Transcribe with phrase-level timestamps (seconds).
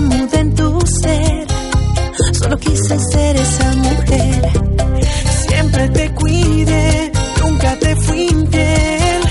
[0.00, 1.46] mudé en tu ser,
[2.32, 4.42] solo quise ser esa mujer.
[5.48, 9.22] Siempre te cuide, nunca te fui infiel.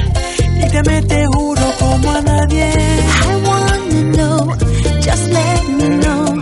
[0.66, 2.72] Y te me te juro como a nadie.
[2.72, 4.56] I wanna know,
[5.02, 6.33] just let me know.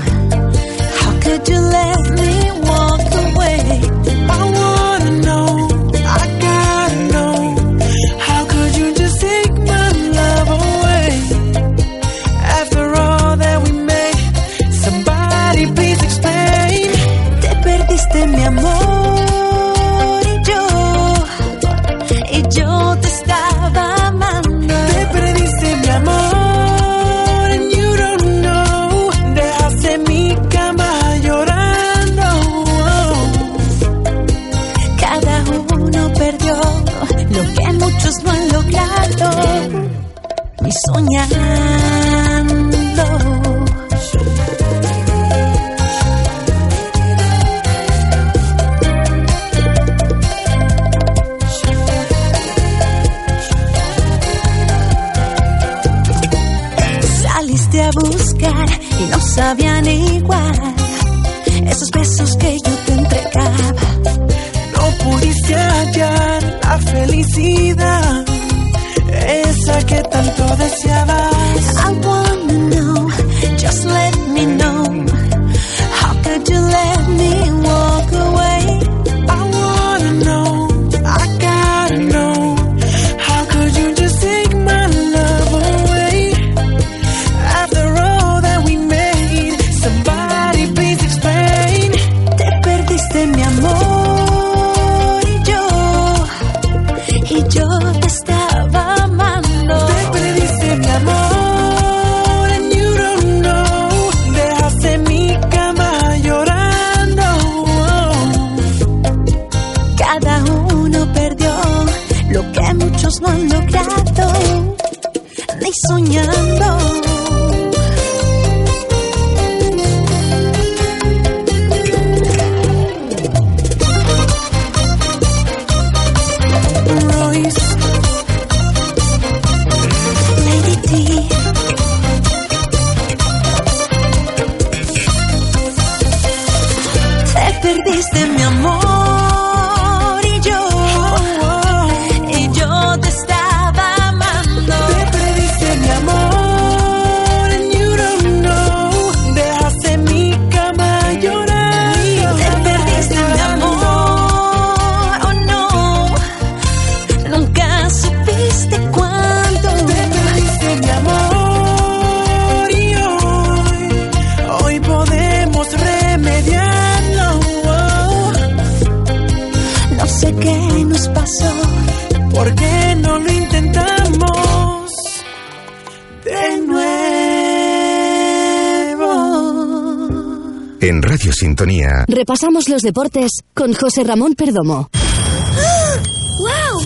[182.21, 184.91] Repasamos los deportes con José Ramón Perdomo.
[184.93, 186.85] ¡Wow!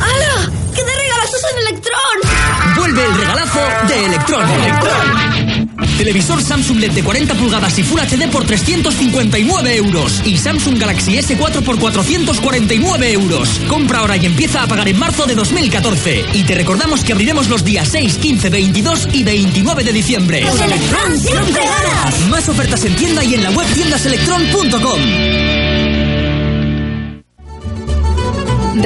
[0.00, 0.50] ¡Hala!
[0.74, 2.76] ¡Qué de regalazos en Electron!
[2.78, 5.29] Vuelve el regalazo de Electron.
[6.00, 10.22] Televisor Samsung LED de 40 pulgadas y Full HD por 359 euros.
[10.24, 13.60] Y Samsung Galaxy S4 por 449 euros.
[13.68, 16.24] Compra ahora y empieza a pagar en marzo de 2014.
[16.32, 20.40] Y te recordamos que abriremos los días 6, 15, 22 y 29 de diciembre.
[20.40, 22.18] ¡Los Electron siempre ganas!
[22.30, 25.69] Más ofertas en tienda y en la web tiendaselectron.com.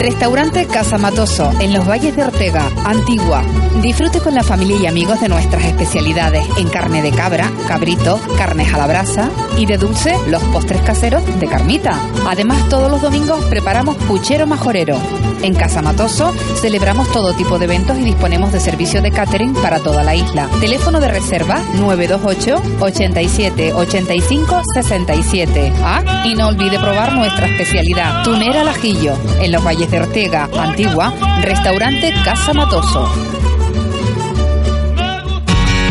[0.04, 3.42] Restaurante Casa Matoso, en los Valles de Ortega, Antigua.
[3.80, 8.70] Disfrute con la familia y amigos de nuestras especialidades en carne de cabra, cabrito, carnes
[8.74, 11.98] a la brasa y de dulce los postres caseros de Carmita.
[12.28, 14.98] Además, todos los domingos preparamos puchero majorero.
[15.42, 19.78] En Casa Matoso celebramos todo tipo de eventos y disponemos de servicio de catering para
[19.78, 20.48] toda la isla.
[20.60, 25.72] Teléfono de reserva 928 87 85 67.
[25.82, 30.48] Ah, y no olvide probar nuestra especialidad, tunera al ajillo, en los Valles de Ortega,
[30.56, 31.12] Antigua,
[31.42, 33.43] restaurante Casa Matoso.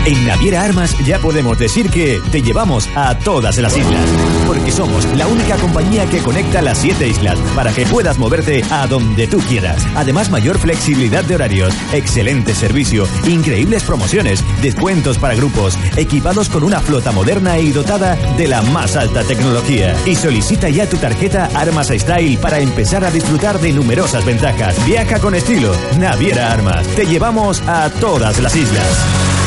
[0.05, 4.05] En Naviera Armas ya podemos decir que te llevamos a todas las islas.
[4.45, 8.85] Porque somos la única compañía que conecta las siete islas para que puedas moverte a
[8.88, 9.81] donde tú quieras.
[9.95, 16.81] Además, mayor flexibilidad de horarios, excelente servicio, increíbles promociones, descuentos para grupos, equipados con una
[16.81, 19.95] flota moderna y dotada de la más alta tecnología.
[20.06, 24.75] Y solicita ya tu tarjeta Armas Style para empezar a disfrutar de numerosas ventajas.
[24.85, 25.73] Viaja con estilo.
[25.97, 26.85] Naviera Armas.
[26.88, 29.43] Te llevamos a todas las islas.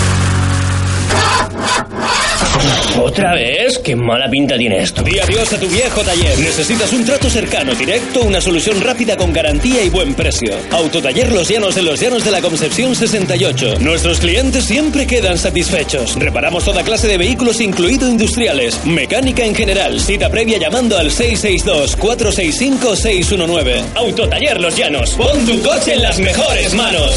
[2.98, 3.78] ¿Otra vez?
[3.78, 5.02] ¡Qué mala pinta tiene esto!
[5.02, 6.38] Di adiós a tu viejo taller.
[6.38, 10.54] Necesitas un trato cercano, directo, una solución rápida con garantía y buen precio.
[10.70, 13.74] Autotaller Los Llanos de Los Llanos de la Concepción 68.
[13.80, 16.16] Nuestros clientes siempre quedan satisfechos.
[16.16, 18.84] Reparamos toda clase de vehículos, incluido industriales.
[18.86, 20.00] Mecánica en general.
[20.00, 23.82] Cita previa llamando al 662-465-619.
[23.94, 25.10] Autotaller Los Llanos.
[25.10, 27.12] Pon tu coche en las mejores manos.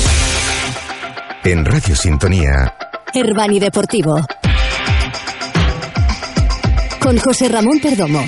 [1.43, 2.73] En Radio Sintonía.
[3.13, 4.25] Herbani Deportivo
[7.09, 8.23] con José Ramón Perdomo.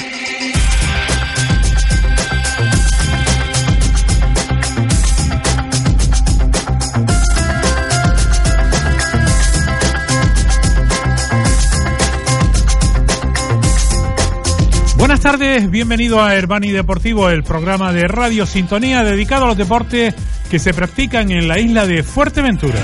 [14.97, 20.15] Buenas tardes, bienvenido a Herbani Deportivo, el programa de Radio Sintonía dedicado a los deportes
[20.49, 22.79] que se practican en la isla de Fuerteventura.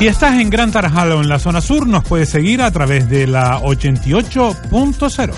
[0.00, 3.10] Si estás en Gran Tarajal o en la zona sur, nos puedes seguir a través
[3.10, 5.32] de la 88.0.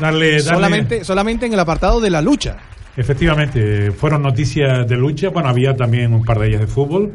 [0.00, 2.56] darle, Solamente, solamente en el apartado de la lucha.
[2.96, 5.28] Efectivamente, fueron noticias de lucha.
[5.28, 7.12] Bueno, había también un par de ellas de fútbol,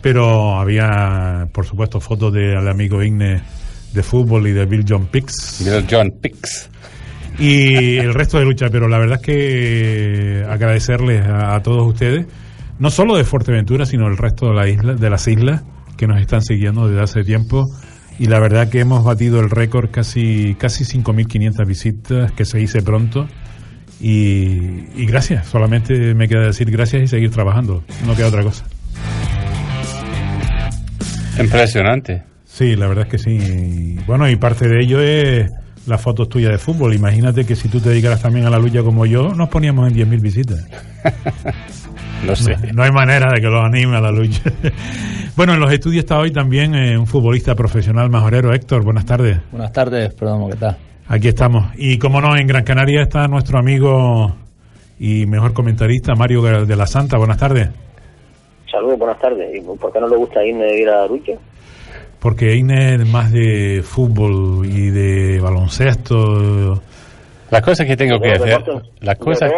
[0.00, 3.42] pero había, por supuesto, fotos del amigo Igne
[3.96, 5.64] de fútbol y de Bill John Pix.
[5.64, 6.70] Bill John Pix.
[7.38, 12.26] Y el resto de lucha, pero la verdad es que agradecerles a, a, todos ustedes,
[12.78, 15.62] no solo de Fuerteventura, sino el resto de, la isla, de las islas
[15.96, 17.66] que nos están siguiendo desde hace tiempo.
[18.18, 22.82] Y la verdad que hemos batido el récord casi, casi 5.500 visitas, que se hice
[22.82, 23.26] pronto.
[24.00, 28.66] Y, y gracias, solamente me queda decir gracias y seguir trabajando, no queda otra cosa.
[31.38, 32.35] Impresionante.
[32.56, 33.98] Sí, la verdad es que sí.
[34.06, 35.52] Bueno, y parte de ello es
[35.86, 36.94] las fotos tuyas de fútbol.
[36.94, 39.94] Imagínate que si tú te dedicaras también a la lucha como yo, nos poníamos en
[39.94, 40.66] 10.000 visitas.
[42.26, 42.56] no sé.
[42.68, 44.40] No, no, hay manera de que los anime a la lucha.
[45.36, 48.82] bueno, en los estudios está hoy también eh, un futbolista profesional majorero, Héctor.
[48.82, 49.38] Buenas tardes.
[49.52, 50.78] Buenas tardes, perdón, ¿qué tal?
[51.08, 51.66] Aquí estamos.
[51.76, 54.34] Y como no, en Gran Canaria está nuestro amigo
[54.98, 57.18] y mejor comentarista, Mario de la Santa.
[57.18, 57.68] Buenas tardes.
[58.70, 59.46] Saludos, buenas tardes.
[59.54, 61.32] ¿Y por qué no le gusta irme de ir a la lucha?
[62.26, 66.82] Porque Ine es más de fútbol y de baloncesto.
[67.52, 68.64] La cosa que tengo que hacer,
[68.98, 69.48] la cosa,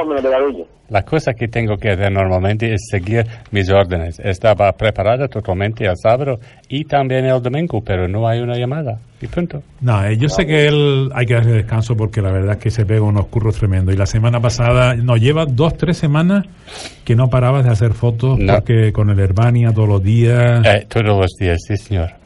[0.91, 4.21] la cosa que tengo que hacer normalmente es seguir mis órdenes.
[4.21, 8.99] Estaba preparada totalmente el sábado y también el domingo, pero no hay una llamada.
[9.23, 9.63] Y punto.
[9.81, 12.71] No, eh, yo sé que él hay que darle descanso porque la verdad es que
[12.71, 13.95] se pega unos curros tremendos.
[13.95, 16.45] Y la semana pasada, no, lleva dos, tres semanas
[17.03, 18.57] que no parabas de hacer fotos no.
[18.57, 20.61] porque con el Herbania todos los días.
[20.67, 22.18] Eh, todos los días, sí, señor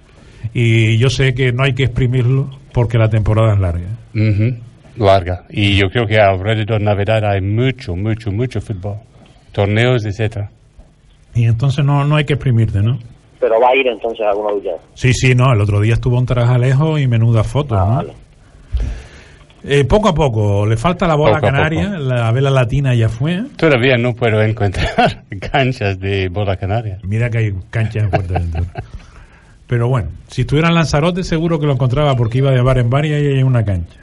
[0.52, 3.88] y yo sé que no hay que exprimirlo porque la temporada es larga.
[4.14, 4.58] Uh -huh.
[4.96, 5.44] Larga.
[5.50, 8.96] Y yo creo que alrededor de Navidad hay mucho, mucho, mucho fútbol.
[9.52, 10.50] Torneos, etcétera.
[11.34, 12.98] Y entonces no, no hay que exprimirte, ¿no?
[13.40, 14.70] Pero va a ir entonces a alguna lucha.
[14.94, 15.52] Sí, sí, no.
[15.52, 17.96] El otro día estuvo un Tarajalejo y menuda foto, ah, ¿no?
[17.96, 18.12] Vale.
[19.64, 23.08] Eh, poco a poco, le falta la bola Poco a canaria, la vela latina ya
[23.08, 23.42] fue.
[23.56, 26.98] Todavía no puedo encontrar canchas de bola canaria.
[27.04, 28.66] Mira que hay canchas en Fuerteventura.
[29.72, 32.90] Pero bueno, si estuviera en Lanzarote seguro que lo encontraba porque iba de bar en
[32.90, 34.00] bar y ahí hay una cancha.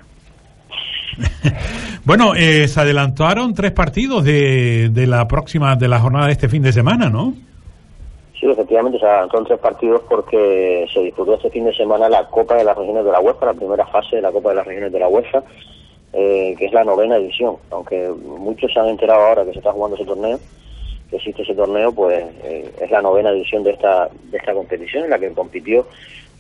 [2.06, 6.50] bueno, eh, se adelantaron tres partidos de, de la próxima, de la jornada de este
[6.50, 7.36] fin de semana, ¿no?
[8.40, 12.56] Sí, efectivamente se adelantaron tres partidos porque se disputó este fin de semana la Copa
[12.56, 14.92] de las Regiones de la UEFA, la primera fase de la Copa de las Regiones
[14.92, 15.44] de la UEFA,
[16.14, 17.58] eh, que es la novena edición.
[17.70, 20.40] Aunque muchos se han enterado ahora que se está jugando ese torneo,
[21.10, 25.06] que existe ese torneo, pues eh, es la novena edición de esta, de esta competición
[25.06, 25.88] en la que compitió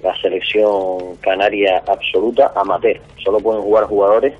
[0.03, 2.99] la selección canaria absoluta amateur.
[3.23, 4.33] Solo pueden jugar jugadores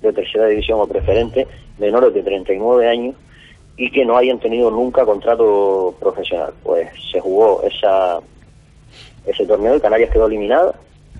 [0.00, 1.46] de tercera división o preferente
[1.78, 3.16] menores de 39 años
[3.76, 6.52] y que no hayan tenido nunca contrato profesional.
[6.62, 8.20] Pues se jugó esa
[9.26, 10.74] ese torneo y Canarias quedó eliminada.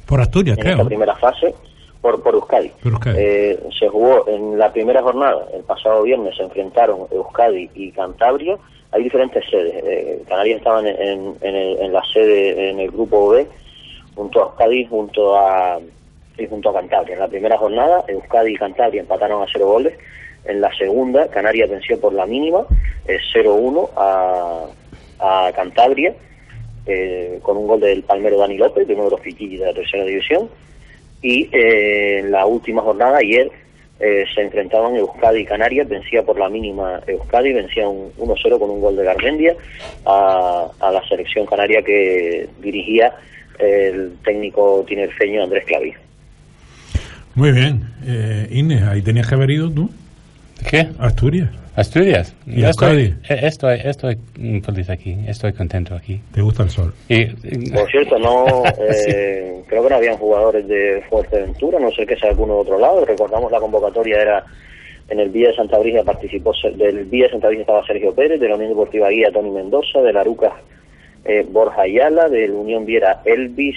[0.06, 1.54] Por Asturias, en esta primera fase
[2.02, 2.72] por, por Euskadi.
[3.16, 8.58] Eh, se jugó en la primera jornada, el pasado viernes se enfrentaron Euskadi y Cantabria.
[8.90, 9.72] Hay diferentes sedes.
[9.84, 13.46] Eh, Canarias estaban en, en, la sede, en el grupo B,
[14.14, 15.78] junto a Euskadi junto a,
[16.36, 17.14] y junto a Cantabria.
[17.14, 19.94] En la primera jornada, Euskadi y Cantabria empataron a cero goles.
[20.44, 22.66] En la segunda, Canarias venció por la mínima,
[23.06, 24.66] 0-1 a,
[25.20, 26.12] a Cantabria,
[26.84, 29.72] eh, con un gol del palmero Dani López, de uno de los piquillos de la
[29.72, 30.50] tercera división
[31.22, 33.50] y eh, en la última jornada, ayer,
[34.00, 38.70] eh, se enfrentaban Euskadi y Canarias, vencía por la mínima Euskadi, vencía un 1-0 con
[38.70, 39.54] un gol de Garmendia
[40.04, 43.14] a, la selección canaria que dirigía
[43.60, 45.94] el técnico tinerfeño Andrés Claví.
[47.36, 47.82] Muy bien.
[48.04, 49.88] Eh, Inés, ahí tenías que haber ido tú.
[50.68, 50.88] ¿Qué?
[50.98, 51.50] Asturias.
[51.74, 52.34] Asturias.
[52.46, 54.18] ¿Y estoy, eh, estoy, estoy
[54.62, 56.20] feliz aquí, estoy contento aquí.
[56.32, 56.92] ¿Te gusta el sol?
[57.08, 57.24] Y,
[57.70, 58.62] Por cierto, no
[59.06, 62.78] eh, creo que no habían jugadores de Fuerteventura, no sé que sea alguno de otro
[62.78, 63.04] lado.
[63.06, 64.44] Recordamos la convocatoria era
[65.08, 68.38] en el Vía de Santa Brígida participó, del Vía de Santa Brígida estaba Sergio Pérez,
[68.38, 70.52] de la Unión Deportiva Guía Tony Mendoza, de la Aruca
[71.24, 73.76] eh, Borja Ayala, del Unión Viera Elvis,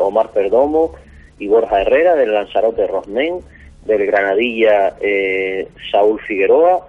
[0.00, 0.94] Omar Perdomo
[1.38, 3.40] y Borja Herrera, del Lanzarote Rosmen
[3.88, 6.86] del Granadilla eh, Saúl Figueroa,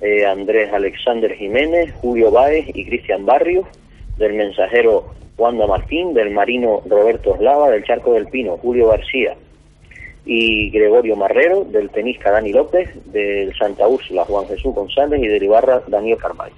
[0.00, 3.66] eh, Andrés Alexander Jiménez, Julio Báez y Cristian Barrios,
[4.18, 9.36] del mensajero Wanda Martín, del marino Roberto Eslava, del Charco del Pino Julio García
[10.26, 15.42] y Gregorio Marrero, del tenisca Dani López, del Santa Úrsula Juan Jesús González y del
[15.42, 16.54] Ibarra Daniel Carvalho.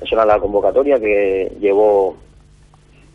[0.00, 2.16] Esa era la convocatoria que llevó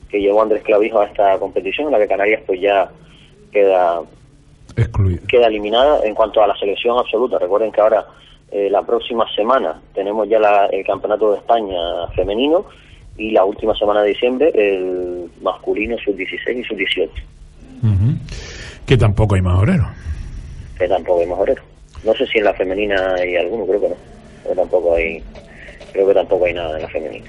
[0.09, 2.89] que llevó Andrés Clavijo a esta competición, en la que Canarias pues ya
[3.51, 4.03] queda
[5.27, 7.39] queda eliminada en cuanto a la selección absoluta.
[7.39, 8.05] Recuerden que ahora,
[8.51, 10.37] eh, la próxima semana, tenemos ya
[10.71, 12.65] el Campeonato de España femenino
[13.17, 17.09] y la última semana de diciembre el masculino sub-16 y sub-18.
[18.85, 19.85] Que tampoco hay majorero.
[20.77, 21.61] Que tampoco hay majorero.
[22.05, 23.95] No sé si en la femenina hay alguno, creo que no.
[24.43, 25.21] Pero tampoco hay,
[25.91, 27.25] creo que tampoco hay nada en la femenina.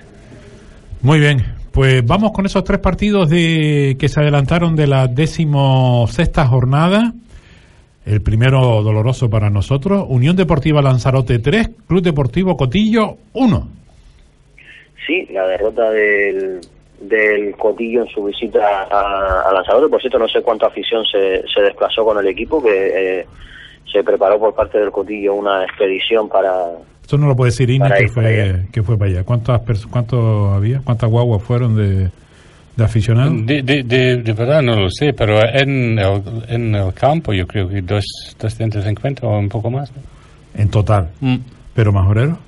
[1.00, 6.46] Muy bien, pues vamos con esos tres partidos de que se adelantaron de la decimosexta
[6.46, 7.12] jornada.
[8.08, 13.68] El primero doloroso para nosotros, Unión Deportiva Lanzarote 3, Club Deportivo Cotillo 1.
[15.06, 16.58] Sí, la derrota del,
[17.02, 19.90] del Cotillo en su visita a, Lanzarote.
[19.90, 22.70] Por cierto, no sé cuánta afición se, se desplazó con el equipo, que
[23.20, 23.26] eh,
[23.92, 26.50] se preparó por parte del Cotillo una expedición para...
[27.02, 29.24] Esto no lo puede decir Inés, que fue, que fue para allá.
[29.24, 29.60] ¿Cuántas
[29.90, 30.80] ¿Cuánto había?
[30.82, 32.08] ¿Cuántas guaguas fueron de,
[32.78, 33.44] de aficionados?
[33.44, 37.82] De, de, verdad no lo sé, pero en el, en el campo yo creo que
[37.82, 38.04] dos,
[38.38, 39.90] 250 o un poco más.
[40.54, 41.10] En total.
[41.20, 41.38] Mm.
[41.74, 42.38] ¿Pero majorero?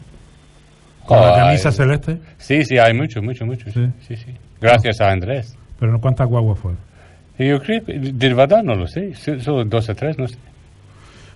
[1.04, 2.18] ¿Con la camisa celeste?
[2.38, 3.74] Sí, sí, hay muchos, muchos, muchos.
[3.74, 4.16] Sí, sí.
[4.16, 4.32] sí.
[4.60, 5.56] Gracias a Andrés.
[5.80, 6.78] ¿Pero cuántas guaguas fueron?
[7.36, 10.36] Yo creo de verdad no lo sé, solo dos o tres, no sé.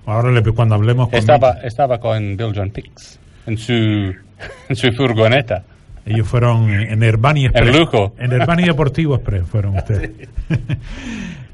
[0.07, 1.19] Ahora le, cuando hablemos con...
[1.19, 3.73] Estaba, estaba con Bill John Pix en su,
[4.69, 5.65] en su furgoneta.
[6.07, 7.75] Ellos fueron en Herbani Express.
[7.75, 8.13] En lujo.
[8.19, 10.11] En Herbani Deportivo Express fueron ustedes.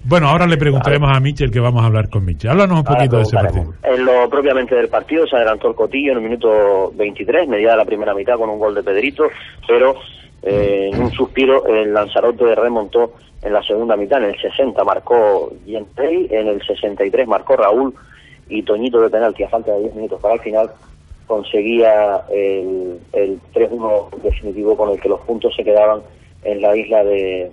[0.04, 2.50] bueno, ahora le preguntaremos a Michel que vamos a hablar con Michel.
[2.50, 3.75] Háblanos un poquito de ese partido.
[3.83, 7.85] En lo propiamente del partido se adelantó el Cotillo en el minuto 23, mediada la
[7.85, 9.28] primera mitad con un gol de Pedrito,
[9.69, 9.95] pero
[10.42, 15.52] eh, en un suspiro el Lanzarote remontó en la segunda mitad, en el 60 marcó
[15.64, 17.95] Gentey, en el 63 marcó Raúl
[18.49, 20.71] y Toñito de penalti a falta de 10 minutos para el final
[21.31, 26.01] conseguía el, el 3-1 definitivo con el que los puntos se quedaban
[26.43, 27.53] en la isla de,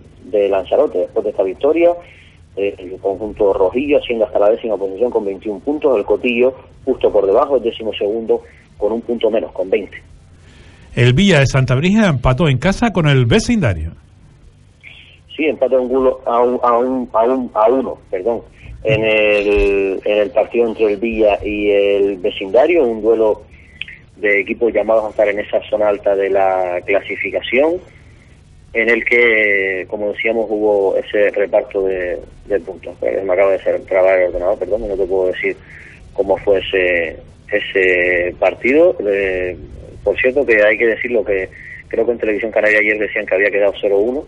[0.50, 0.98] Lanzarote.
[0.98, 1.92] Después de esta victoria,
[2.56, 6.56] eh, el conjunto rojillo haciendo hasta la décima posición con 21 puntos, el Cotillo
[6.86, 8.42] justo por debajo, el décimo segundo
[8.80, 9.96] con un punto menos, con 20.
[10.96, 13.92] El Villa de Santa Brígida empató en casa con el vecindario.
[15.36, 16.60] Sí, empató a, un, a, un,
[17.14, 18.42] a, un, a uno, perdón,
[18.84, 23.44] en el, en el partido entre el Villa y el vecindario, un duelo
[24.20, 27.76] de equipos llamados a estar en esa zona alta de la clasificación.
[28.74, 32.20] en el que, como decíamos, hubo ese reparto de,
[32.66, 32.96] puntos.
[33.02, 35.56] Me acaba de ser trabar el ordenador, perdón, no te puedo decir
[36.14, 37.18] cómo fue ese,
[37.52, 38.96] ese partido.
[40.04, 41.50] por cierto, que hay que decirlo que
[41.88, 44.24] creo que en Televisión Canaria ayer decían que había quedado 0-1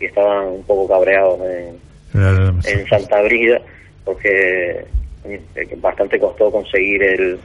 [0.00, 3.60] y estaban un poco cabreados en, Santa Brígida
[4.04, 4.84] porque
[5.24, 7.38] eh, bastante costó conseguir el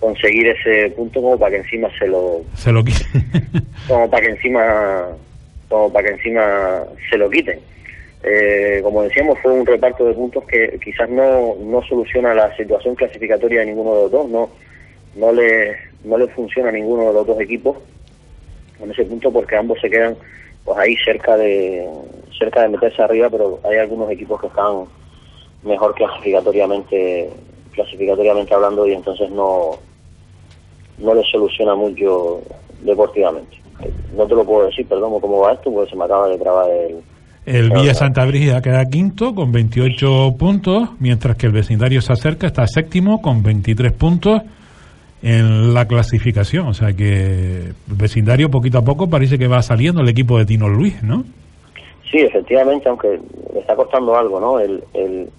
[0.00, 2.84] conseguir ese punto como para que encima se lo se lo
[3.88, 5.06] como para que encima
[5.68, 7.60] como para que encima se lo quiten.
[8.22, 12.96] Eh, como decíamos fue un reparto de puntos que quizás no, no soluciona la situación
[12.96, 14.50] clasificatoria de ninguno de los dos no
[15.14, 17.76] no le no le funciona a ninguno de los dos equipos
[18.80, 20.16] en ese punto porque ambos se quedan
[20.64, 21.88] pues ahí cerca de
[22.36, 24.86] cerca de meterse arriba pero hay algunos equipos que están
[25.62, 27.30] mejor clasificatoriamente
[27.72, 29.78] clasificatoriamente hablando y entonces no
[30.98, 32.40] no le soluciona mucho
[32.82, 33.58] deportivamente
[34.16, 36.70] no te lo puedo decir perdón cómo va esto porque se me acaba de trabar
[36.70, 37.02] el
[37.48, 42.46] el Villa Santa Brígida queda quinto con 28 puntos, mientras que el vecindario se acerca,
[42.46, 44.42] está séptimo con 23 puntos
[45.22, 46.66] en la clasificación.
[46.66, 50.44] O sea que el vecindario poquito a poco parece que va saliendo el equipo de
[50.44, 51.24] Tino Luis, ¿no?
[52.10, 53.18] Sí, efectivamente, aunque
[53.54, 54.60] le está costando algo, ¿no?
[54.60, 55.30] El, el,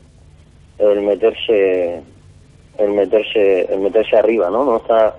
[0.79, 2.01] el meterse
[2.79, 4.65] el meterse el meterse arriba, ¿no?
[4.65, 5.15] No está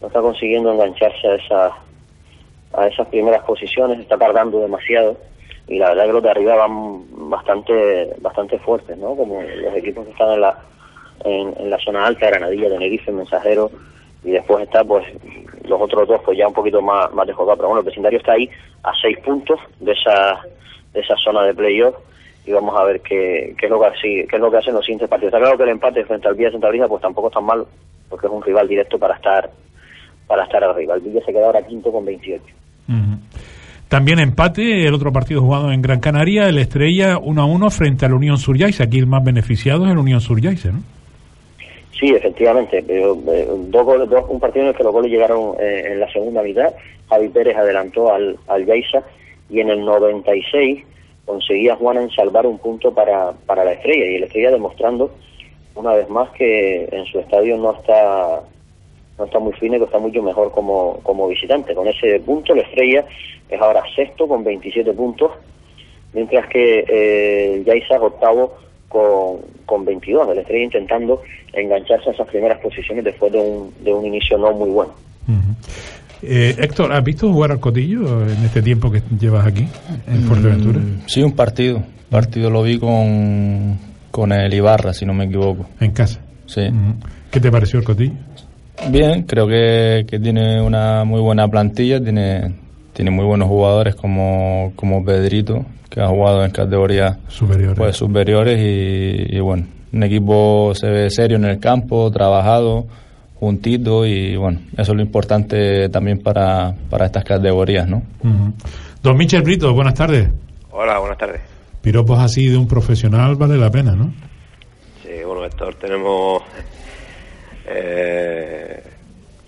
[0.00, 1.72] no está consiguiendo engancharse a esas
[2.72, 5.16] a esas primeras posiciones, está tardando demasiado
[5.66, 9.14] y la verdad que los de arriba van bastante bastante fuertes, ¿no?
[9.14, 10.58] Como los equipos que están en la
[11.24, 13.70] en, en la zona alta, Granadilla, Tenerife, Mensajero,
[14.24, 15.04] y después está pues
[15.64, 18.32] los otros dos pues ya un poquito más, más de pero bueno, el vecindario está
[18.32, 18.48] ahí
[18.82, 20.40] a seis puntos de esa,
[20.92, 21.94] de esa zona de playoff
[22.44, 24.84] y vamos a ver qué, qué es lo que qué es lo que hacen los
[24.84, 25.32] siguientes partidos.
[25.32, 27.66] Está claro que el empate frente al Villa Santa Brisa pues tampoco es tan malo,
[28.08, 29.50] porque es un rival directo para estar
[30.30, 30.94] para estar arriba.
[30.94, 32.44] El Villa se queda ahora quinto con 28.
[33.88, 38.06] También empate, el otro partido jugado en Gran Canaria, el Estrella 1 a 1 frente
[38.06, 38.80] al Unión Surjais.
[38.80, 40.78] Aquí el más beneficiado es el Unión Surjais, ¿no?
[41.98, 42.84] Sí, efectivamente.
[42.86, 46.08] Pero, eh, dos, dos, un partido en el que los goles llegaron eh, en la
[46.12, 46.72] segunda mitad.
[47.08, 49.02] Javi Pérez adelantó al, al Yaiza
[49.50, 50.84] y en el 96
[51.26, 54.06] conseguía Juana en salvar un punto para, para la Estrella.
[54.06, 55.10] Y la Estrella demostrando
[55.74, 58.42] una vez más que en su estadio no está
[59.20, 61.74] no está muy fino y que está mucho mejor como, como visitante.
[61.74, 63.04] Con ese punto, la Estrella
[63.48, 65.30] es ahora sexto con 27 puntos,
[66.12, 68.54] mientras que eh, el Yaiza es octavo
[68.88, 73.92] con, con 22, el Estrella intentando engancharse a esas primeras posiciones después de un, de
[73.92, 74.92] un inicio no muy bueno.
[76.22, 79.66] Eh, Héctor, ¿has visto jugar al Cotillo en este tiempo que llevas aquí,
[80.06, 80.78] en Fuerteventura?
[80.78, 81.82] Mm, sí, un partido.
[82.10, 83.78] partido lo vi con,
[84.10, 85.66] con el Ibarra, si no me equivoco.
[85.80, 86.20] ¿En casa?
[86.46, 86.62] Sí.
[87.30, 88.12] ¿Qué te pareció el Cotillo?
[88.88, 92.54] Bien, creo que, que, tiene una muy buena plantilla, tiene,
[92.92, 98.58] tiene muy buenos jugadores como, como Pedrito, que ha jugado en categorías superiores, pues, superiores
[98.60, 102.86] y, bueno, un equipo se ve serio en el campo, trabajado,
[103.34, 108.02] juntito y bueno, eso es lo importante también para, para estas categorías, ¿no?
[109.02, 110.28] Don Michel Brito, buenas tardes.
[110.70, 111.40] Hola, buenas tardes.
[111.80, 114.12] Piropos así de un profesional vale la pena, ¿no?
[115.02, 116.42] Sí, bueno, Héctor, tenemos
[117.72, 118.82] eh,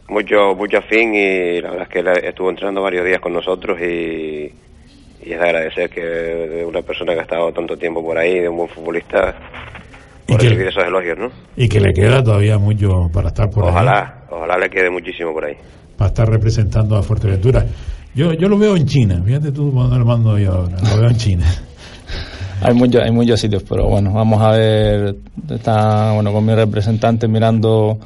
[0.09, 4.53] mucho, mucho afín y la verdad es que estuvo entrenando varios días con nosotros y,
[5.25, 8.41] y es de agradecer que de una persona que ha estado tanto tiempo por ahí,
[8.41, 9.35] de un buen futbolista,
[10.27, 11.31] por recibir esos elogios, ¿no?
[11.57, 13.99] Y que le queda todavía mucho para estar por ojalá, ahí.
[13.99, 15.55] Ojalá, ojalá le quede muchísimo por ahí.
[15.97, 17.65] Para estar representando a Fuerteventura.
[18.15, 21.11] Yo, yo lo veo en China, fíjate tú cuando lo mando yo ahora, lo veo
[21.11, 21.47] en China.
[22.63, 25.17] Hay muchos hay muchos sitios, pero bueno, vamos a ver,
[25.49, 27.99] está bueno con mi representante mirando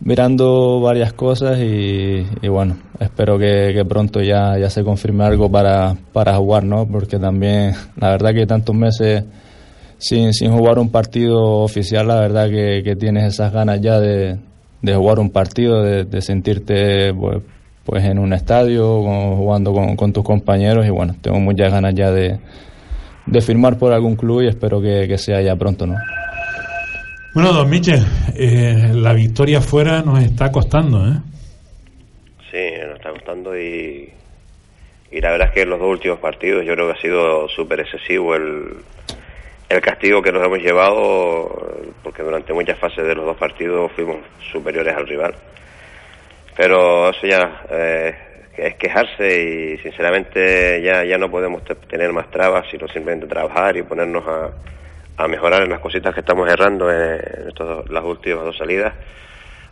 [0.00, 6.36] mirando varias cosas y, bueno, espero que, pronto ya, ya se confirme algo para, para
[6.36, 6.86] jugar, ¿no?
[6.86, 9.24] Porque también, la verdad que tantos meses
[9.98, 14.38] sin, sin jugar un partido oficial, la verdad que, tienes esas ganas ya de,
[14.82, 17.38] de jugar un partido, de, sentirte pues,
[17.84, 19.02] pues, en un estadio,
[19.36, 22.38] jugando con, tus compañeros y bueno, tengo muchas ganas ya de,
[23.26, 25.96] de firmar por algún club y espero que, que sea ya pronto, ¿no?
[27.34, 28.02] Bueno, don Michel,
[28.34, 31.18] eh, la victoria fuera nos está costando, ¿eh?
[32.50, 34.10] Sí, nos está costando y,
[35.10, 37.48] y la verdad es que en los dos últimos partidos yo creo que ha sido
[37.48, 38.76] súper excesivo el,
[39.68, 44.16] el castigo que nos hemos llevado, porque durante muchas fases de los dos partidos fuimos
[44.52, 45.34] superiores al rival.
[46.56, 48.14] Pero eso ya eh,
[48.56, 53.82] es quejarse y sinceramente ya, ya no podemos tener más trabas, sino simplemente trabajar y
[53.82, 54.50] ponernos a
[55.16, 58.92] a mejorar en las cositas que estamos errando en, estos, las últimas dos salidas,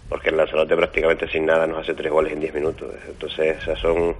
[0.08, 2.94] porque el Lanzarote prácticamente sin nada nos hace tres goles en diez minutos.
[3.06, 4.16] Entonces, esas son,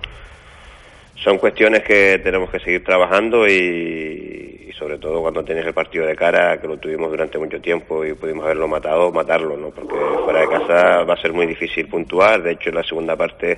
[1.17, 6.17] son cuestiones que tenemos que seguir trabajando y, sobre todo cuando tienes el partido de
[6.17, 9.71] cara, que lo tuvimos durante mucho tiempo y pudimos haberlo matado, matarlo, ¿no?
[9.71, 12.43] Porque fuera de casa va a ser muy difícil puntuar.
[12.43, 13.57] De hecho, en la segunda parte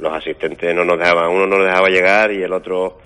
[0.00, 2.98] los asistentes no nos dejaban, uno no nos dejaba llegar y el otro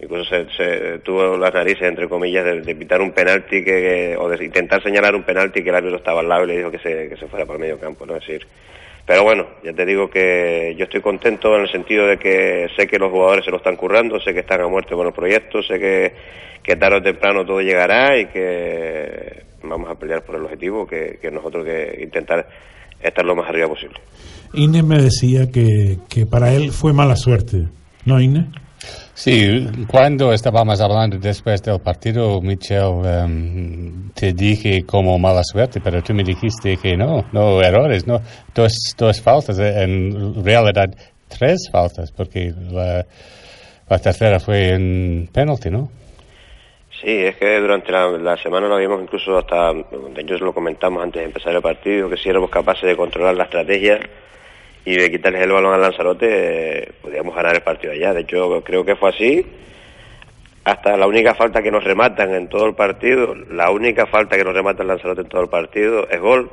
[0.00, 4.44] incluso se, tuvo las narices, entre comillas, de, de pitar un penalti que, o de
[4.44, 7.08] intentar señalar un penalti que el árbitro estaba al lado y le dijo que se,
[7.08, 8.16] que se fuera para el medio campo, ¿no?
[8.16, 8.46] Es decir,
[9.04, 12.86] pero bueno, ya te digo que yo estoy contento en el sentido de que sé
[12.86, 15.62] que los jugadores se lo están currando, sé que están a muerte con el proyecto,
[15.62, 16.12] sé que,
[16.62, 21.18] que tarde o temprano todo llegará y que vamos a pelear por el objetivo, que,
[21.20, 22.46] que nosotros que intentar
[23.00, 23.98] estar lo más arriba posible.
[24.54, 27.66] Inés me decía que, que para él fue mala suerte,
[28.04, 28.46] ¿no, Inés?
[29.14, 36.00] Sí, cuando estábamos hablando después del partido, Michel, em, te dije como mala suerte, pero
[36.02, 38.20] tú me dijiste que no, no errores, no,
[38.54, 40.94] dos, dos faltas, en realidad
[41.26, 43.04] tres faltas, porque la,
[43.88, 45.90] la tercera fue en penalti, ¿no?
[47.00, 49.70] Sí, es que durante la, semana lo habíamos incluso hasta,
[50.16, 53.44] ellos lo comentamos antes de empezar el partido, que si éramos capaces de controlar la
[53.44, 54.00] estrategia,
[54.88, 58.14] y de quitarles el balón al Lanzarote, eh, podíamos ganar el partido allá.
[58.14, 59.46] De hecho, creo que fue así.
[60.64, 64.44] Hasta la única falta que nos rematan en todo el partido, la única falta que
[64.44, 66.50] nos remata el Lanzarote en todo el partido es gol.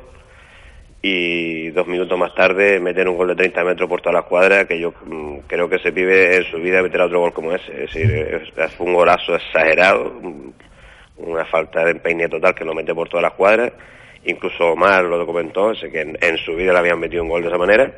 [1.00, 4.66] Y dos minutos más tarde meten un gol de 30 metros por toda la cuadra,
[4.66, 7.84] que yo mm, creo que se pibe en su vida meter otro gol como ese.
[7.84, 10.12] Es decir, es, un golazo exagerado,
[11.16, 13.72] una falta de empeine total que lo mete por toda la cuadra.
[14.26, 17.48] Incluso Omar lo documentó, sé que en su vida le habían metido un gol de
[17.48, 17.90] esa manera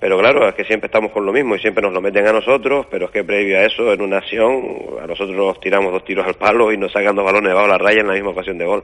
[0.00, 2.32] pero claro, es que siempre estamos con lo mismo y siempre nos lo meten a
[2.32, 4.62] nosotros, pero es que previo a eso, en una acción,
[4.98, 7.72] a nosotros nos tiramos dos tiros al palo y nos sacan dos balones debajo de
[7.72, 8.82] la raya en la misma ocasión de gol.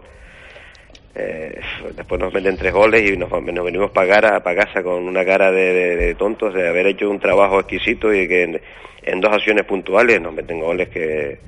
[1.14, 1.59] Eh,
[1.96, 5.50] después nos meten tres goles y nos, venimos para, cara, para casa con una cara
[5.50, 8.61] de, tontos de haber hecho un trabajo exquisito y que
[9.02, 11.38] en, dos acciones puntuales nos meten goles que,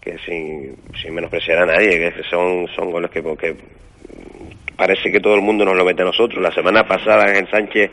[0.00, 3.56] que sin, sin menospreciar a nadie, que son, son goles que, que
[4.76, 6.40] parece que todo el mundo nos lo mete a nosotros.
[6.40, 7.90] La semana pasada en Sánchez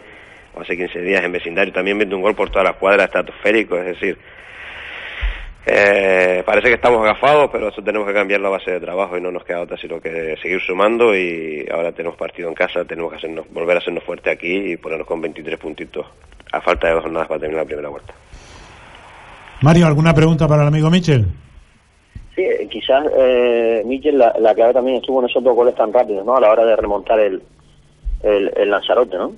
[0.61, 3.85] hace 15 días en vecindario, también mete un gol por toda la cuadra estratosférico, es
[3.85, 4.17] decir,
[5.67, 9.21] eh, parece que estamos agafados, pero eso tenemos que cambiar la base de trabajo y
[9.21, 13.11] no nos queda otra sino que seguir sumando y ahora tenemos partido en casa, tenemos
[13.11, 16.05] que hacernos, volver a hacernos fuerte aquí y ponernos con 23 puntitos
[16.51, 18.13] a falta de dos jornadas para terminar la primera vuelta.
[19.61, 21.25] Mario, ¿alguna pregunta para el amigo Michel?
[22.35, 26.35] Sí, quizás, eh, Michel, la, clave también estuvo en esos dos goles tan rápidos, ¿no?
[26.35, 27.41] A la hora de remontar el,
[28.21, 29.33] el, el Lanzarote, ¿no?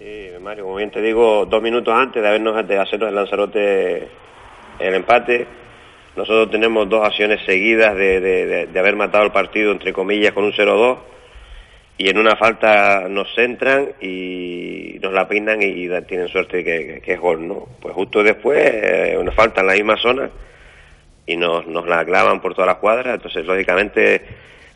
[0.00, 4.08] Sí, Mario, como bien te digo, dos minutos antes de habernos de hacernos el Lanzarote
[4.78, 5.46] el empate,
[6.16, 10.52] nosotros tenemos dos acciones seguidas de, de, haber matado el partido, entre comillas, con un
[10.54, 10.96] 0-2,
[11.98, 17.12] y en una falta nos centran y nos la pintan y, tienen suerte que, que,
[17.12, 17.68] es gol, ¿no?
[17.82, 20.30] Pues justo después, eh, una falta en la misma zona
[21.26, 24.22] y nos, nos la clavan por toda la cuadra, entonces lógicamente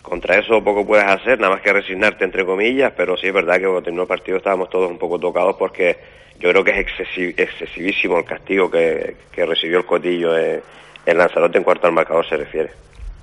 [0.04, 3.54] contra eso poco puedes hacer, nada más que resignarte entre comillas, pero sí es verdad
[3.54, 5.96] que cuando terminó el partido estábamos todos un poco tocados porque
[6.38, 10.62] yo creo que es excesivísimo el castigo que, recibió el Cotillo en,
[11.06, 12.70] Lanzarote en cuarto al marcador se refiere.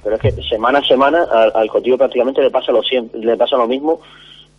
[0.04, 2.82] Pero es que semana a semana al, Cotillo prácticamente le pasa lo
[3.14, 4.02] le pasa lo mismo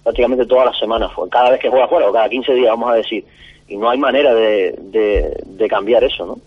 [0.04, 2.94] prácticamente todas las semanas, cada vez que juega fuera o cada 15 días vamos a
[2.94, 3.24] decir,
[3.66, 4.76] y no hay manera de,
[5.44, 6.38] de cambiar eso, ¿no?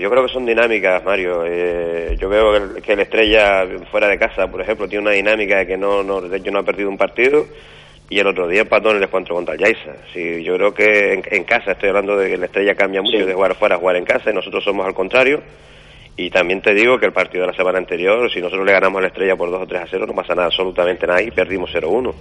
[0.00, 1.44] Yo creo que son dinámicas, Mario.
[1.46, 5.66] Eh, yo veo que el, Estrella fuera de casa, por ejemplo, tiene una dinámica de
[5.66, 7.46] que no, no, hecho no ha perdido un partido
[8.08, 9.92] y el otro día empató en el encuentro contra el Yaiza.
[10.12, 13.32] Sí, yo creo que en, casa, estoy hablando de que el Estrella cambia mucho de
[13.32, 15.42] jugar fuera a jugar en casa y nosotros somos al contrario.
[16.16, 18.98] Y también te digo que el partido de la semana anterior, si nosotros le ganamos
[18.98, 21.30] a la Estrella por 2 o 3 a 0, no pasa nada, absolutamente nada y
[21.30, 22.14] perdimos 0-1.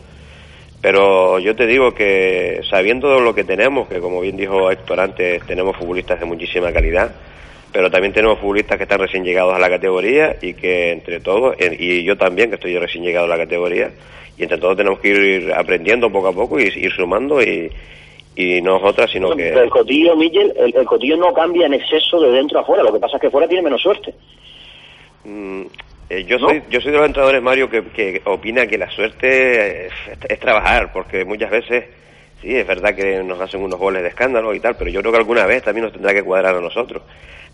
[0.81, 5.45] Pero yo te digo que sabiendo lo que tenemos, que como bien dijo Héctor antes,
[5.45, 7.12] tenemos futbolistas de muchísima calidad,
[7.73, 11.55] pero también tenemos futbolistas que están recién llegados a la categoría y que entre todos,
[11.59, 13.91] y yo también que estoy recién llegado a la categoría,
[14.38, 17.71] y entre todos tenemos que ir aprendiendo poco a poco y ir sumando y,
[18.36, 19.49] y no es sino que...
[19.49, 22.99] El cotillo, Miguel, el, cotillo no cambia en exceso de dentro a fuera, lo que
[22.99, 24.13] pasa es que fuera tiene menos suerte.
[25.23, 25.63] Mm,
[26.09, 29.88] eh, yo soy yo soy de los entrenadores, Mario, que, que opina que la suerte
[29.88, 31.86] es, trabajar, porque muchas veces,
[32.41, 35.12] sí, es verdad que nos hacen unos goles de escándalo y tal, pero yo creo
[35.12, 37.03] que alguna vez también nos tendrá que cuadrar a nosotros.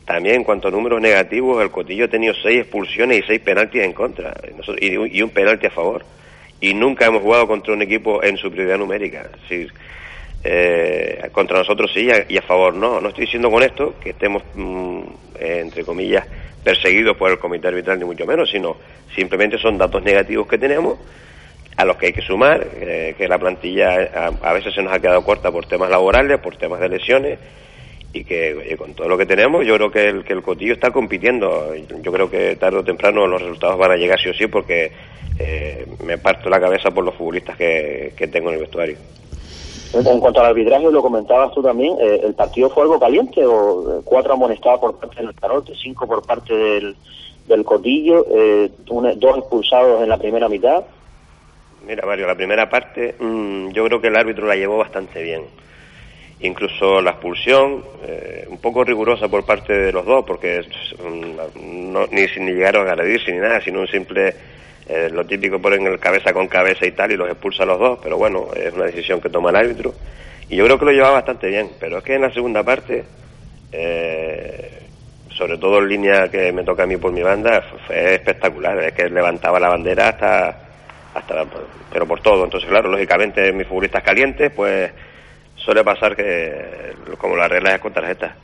[0.10, 3.84] También en cuanto a números negativos, el Cotillo ha tenido seis expulsiones y seis penaltis
[3.84, 4.34] en contra
[4.82, 6.04] y, un penalti a favor.
[6.60, 9.30] Y nunca hemos jugado contra un equipo en superioridad numérica.
[10.43, 13.00] Eh, contra nosotros sí y a, favor no.
[13.00, 15.02] No estoy diciendo con esto que estemos, mm,
[15.41, 16.26] entre comillas,
[16.63, 18.78] perseguidos por el comité arbitral ni mucho menos, sino
[19.15, 20.98] simplemente son datos negativos que tenemos
[21.78, 25.00] a los que hay que sumar, eh, que la plantilla a, veces se nos ha
[25.00, 27.38] quedado corta por temas laborales, por temas de lesiones
[28.12, 30.91] y que con todo lo que tenemos yo creo que el, que el Cotillo está
[30.91, 31.74] compitiendo.
[32.02, 34.91] Yo creo que tarde o temprano los resultados van a llegar sí o sí porque
[35.38, 38.98] eh, me parto la cabeza por los futbolistas que, tengo en el vestuario.
[39.93, 44.00] En cuanto al arbitraje, lo comentabas tú también, eh, ¿el partido fue algo caliente o
[44.00, 46.95] eh, cuatro amonestados por parte del Tarote, cinco por parte del,
[47.48, 48.24] del Cotillo,
[49.15, 50.84] dos expulsados en la primera mitad?
[51.88, 55.41] Mira, Mario, la primera parte mm, yo creo que el árbitro la llevó bastante bien
[56.41, 60.62] incluso la expulsión, eh, un poco rigurosa por parte de los dos, porque
[61.62, 64.34] no, ni, ni llegaron a agredirse ni nada, sino un simple,
[64.88, 67.99] eh, lo típico ponen el cabeza con cabeza y tal, y los expulsa los dos,
[68.02, 69.93] pero bueno, es una decisión que toma el árbitro,
[70.49, 73.04] y yo creo que lo llevaba bastante bien, pero es que en la segunda parte,
[73.71, 74.80] eh,
[75.32, 78.93] sobre todo en línea que me toca a mí por mi banda, fue espectacular, es
[78.93, 80.69] que levantaba la bandera hasta,
[81.13, 81.45] hasta,
[81.91, 84.89] pero por todo, entonces claro, lógicamente mis futbolistas calientes, pues
[85.69, 88.36] suele pasar que como la regla es con tarjeta.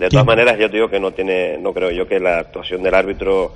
[0.00, 2.92] De todas maneras, yo digo que no tiene, no creo yo que la actuación del
[2.92, 3.54] árbitro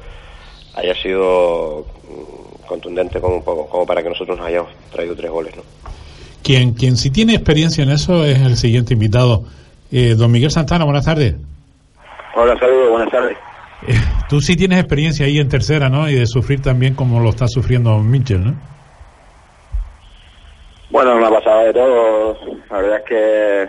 [0.76, 5.62] haya sido mm, contundente como, como para que nosotros nos hayamos traído tres goles, ¿no?
[6.44, 9.42] Quien, quien sí tiene experiencia en eso es el siguiente invitado,
[9.90, 10.84] eh, don Miguel Santana.
[10.84, 11.34] Buenas tardes.
[12.36, 13.36] Hola, saludos, buenas tardes.
[13.88, 13.94] Eh,
[14.28, 16.08] tú sí tienes experiencia ahí en tercera, ¿no?
[16.08, 18.54] Y de sufrir también como lo está sufriendo Mitchell, ¿no?
[20.92, 22.38] Bueno, me ha pasado de todo.
[22.70, 23.62] La verdad es que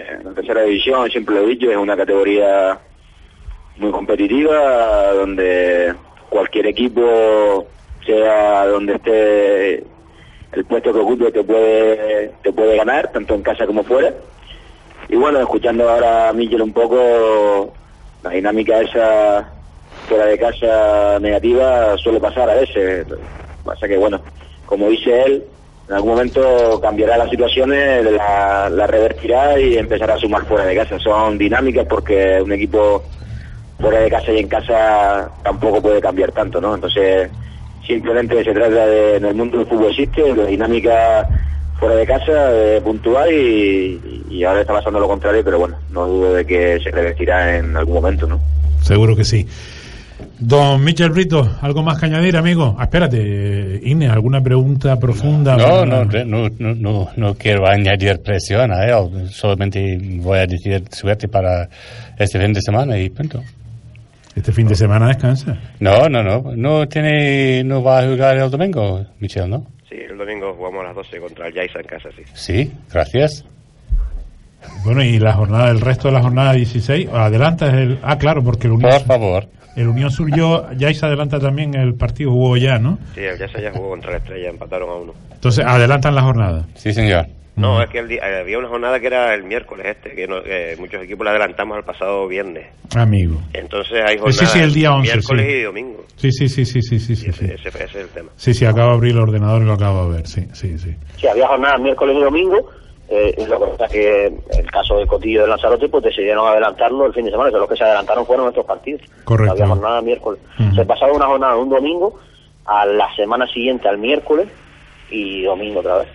[0.00, 2.78] en la tercera división, siempre lo he dicho, es una categoría
[3.76, 5.94] muy competitiva donde
[6.30, 7.66] cualquier equipo,
[8.06, 9.74] sea donde esté
[10.52, 14.14] el puesto que ocupe, te puede, te puede ganar, tanto en casa como fuera.
[15.10, 17.74] Y bueno, escuchando ahora a Miguel un poco,
[18.22, 19.52] la dinámica esa
[20.08, 23.06] fuera de casa negativa suele pasar a veces.
[23.62, 24.22] Pasa que bueno,
[24.64, 25.44] como dice él,
[25.88, 30.98] en algún momento cambiará las situaciones, la, revertirá y empezará a sumar fuera de casa.
[30.98, 33.04] Son dinámicas porque un equipo
[33.78, 36.74] fuera de casa y en casa tampoco puede cambiar tanto, ¿no?
[36.74, 37.30] Entonces,
[37.86, 41.28] simplemente se trata de, en el mundo del fútbol existe, la dinámica
[41.78, 46.06] fuera de casa, de puntual y, y ahora está pasando lo contrario, pero bueno, no
[46.06, 48.40] dudo de que se revertirá en algún momento, ¿no?
[48.82, 49.46] Seguro que sí.
[50.38, 52.76] Don Michel Brito, ¿algo más que añadir, amigo?
[52.78, 55.56] Ah, espérate, Inés, ¿alguna pregunta profunda?
[55.56, 61.26] No, no, no, no, no, quiero añadir presión a él, solamente voy a decir suerte
[61.26, 61.68] para
[62.18, 63.42] este fin de semana y punto.
[64.34, 65.56] ¿Este fin de semana descansa?
[65.80, 69.66] No, no, no, no tiene, no va a jugar el domingo, Michel, ¿no?
[69.88, 72.22] Sí, el domingo jugamos a las 12 contra el Yaisa en casa, sí.
[72.34, 73.46] Sí, gracias.
[74.84, 77.98] Bueno, y la jornada, el resto de la jornada 16, adelanta el...
[78.02, 78.90] Ah, claro, porque el Unión...
[78.90, 79.48] Por favor.
[79.76, 82.98] El Unión Surgió, ya se adelanta también el partido, jugó ya, ¿no?
[83.14, 85.12] Sí, el se ya jugó contra la Estrella, empataron a uno.
[85.32, 86.66] Entonces, adelantan la jornada.
[86.74, 87.26] Sí, señor.
[87.56, 91.30] No, es que había una jornada que era el miércoles este, que, muchos equipos la
[91.30, 92.66] adelantamos al pasado viernes.
[92.94, 93.40] Amigo.
[93.54, 96.04] Entonces hay jornadas sí, el día 11, miércoles y domingo.
[96.16, 97.16] Sí, sí, sí, sí, sí, sí.
[97.16, 98.28] sí, ese, ese, es el tema.
[98.36, 100.94] Sí, sí, acabo de abrir el ordenador y lo acabo de ver, sí, sí, sí.
[101.16, 102.70] Sí, había jornadas miércoles y domingo
[103.08, 104.26] eh, lo que pasa es que
[104.58, 107.68] el caso de Cotillo de Lanzarote pues decidieron adelantarlo el fin de semana, que los
[107.68, 109.02] que se adelantaron fueron estos partidos.
[109.24, 109.52] Correcto.
[109.52, 110.40] Había jornada miércoles.
[110.74, 112.18] Se pasaba una jornada de un domingo
[112.64, 114.48] a la semana siguiente al miércoles
[115.10, 116.08] y domingo otra vez.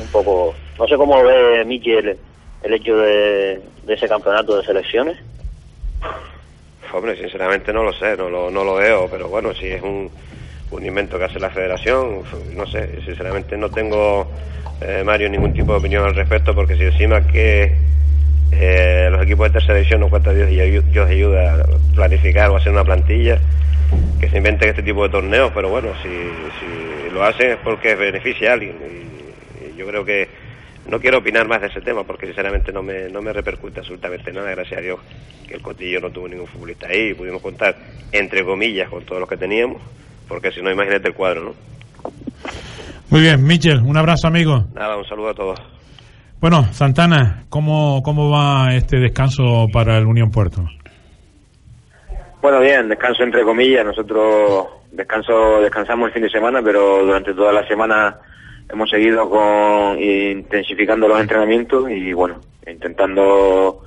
[0.00, 2.16] Un poco, no sé cómo ve Miquel
[2.62, 5.16] el hecho de, ese campeonato de selecciones.
[6.92, 10.10] Hombre, sinceramente no lo sé, no lo, no lo veo, pero bueno, si es un,
[10.70, 12.22] un invento que hace la federación,
[12.54, 14.28] no sé, sinceramente no tengo
[14.80, 17.74] eh, Mario, ningún tipo de opinión al respecto, porque si encima que
[18.52, 20.56] eh, los equipos de tercera división no cuenta Dios y
[20.90, 23.38] Dios ayuda a planificar o hacer una plantilla,
[24.20, 27.94] que se inventen este tipo de torneos, pero bueno, si, si lo hacen es porque
[27.94, 28.76] beneficia a alguien.
[28.76, 29.06] Y,
[29.76, 30.28] yo creo que
[30.88, 34.32] no quiero opinar más de ese tema, porque sinceramente no me, no me repercute absolutamente
[34.32, 35.00] nada, gracias a Dios
[35.46, 37.76] que el Cotillo no tuvo ningún futbolista ahí, y pudimos contar,
[38.10, 39.82] entre comillas, con todos los que teníamos,
[40.28, 41.54] porque si no, imagínate el cuadro, ¿no?
[43.08, 44.64] Muy bien, Michel, un abrazo, amigo.
[44.74, 45.62] Nada, un saludo a todos.
[46.40, 50.64] Bueno, Santana, ¿cómo, cómo va este descanso para el Unión Puerto?
[52.42, 53.84] Bueno, bien, descanso entre comillas.
[53.84, 58.18] Nosotros descanso descansamos el fin de semana, pero durante toda la semana
[58.68, 63.82] hemos seguido con intensificando los entrenamientos y bueno, intentando,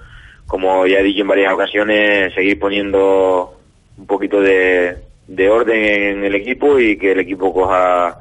[0.47, 3.57] como ya he dicho en varias ocasiones, seguir poniendo
[3.97, 8.17] un poquito de, de orden en el equipo y que el equipo coja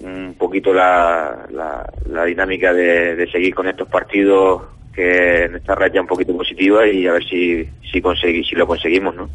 [0.00, 4.62] un poquito la, la, dinámica de, seguir con estos partidos
[4.94, 9.14] que en esta raya un poquito positiva y a ver si si, si lo conseguimos,
[9.14, 9.28] ¿no?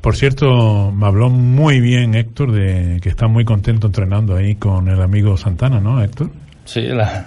[0.00, 4.88] Por cierto, me habló muy bien Héctor de que está muy contento entrenando ahí con
[4.88, 6.30] el amigo Santana, ¿no, Héctor?
[6.64, 7.26] Sí, la,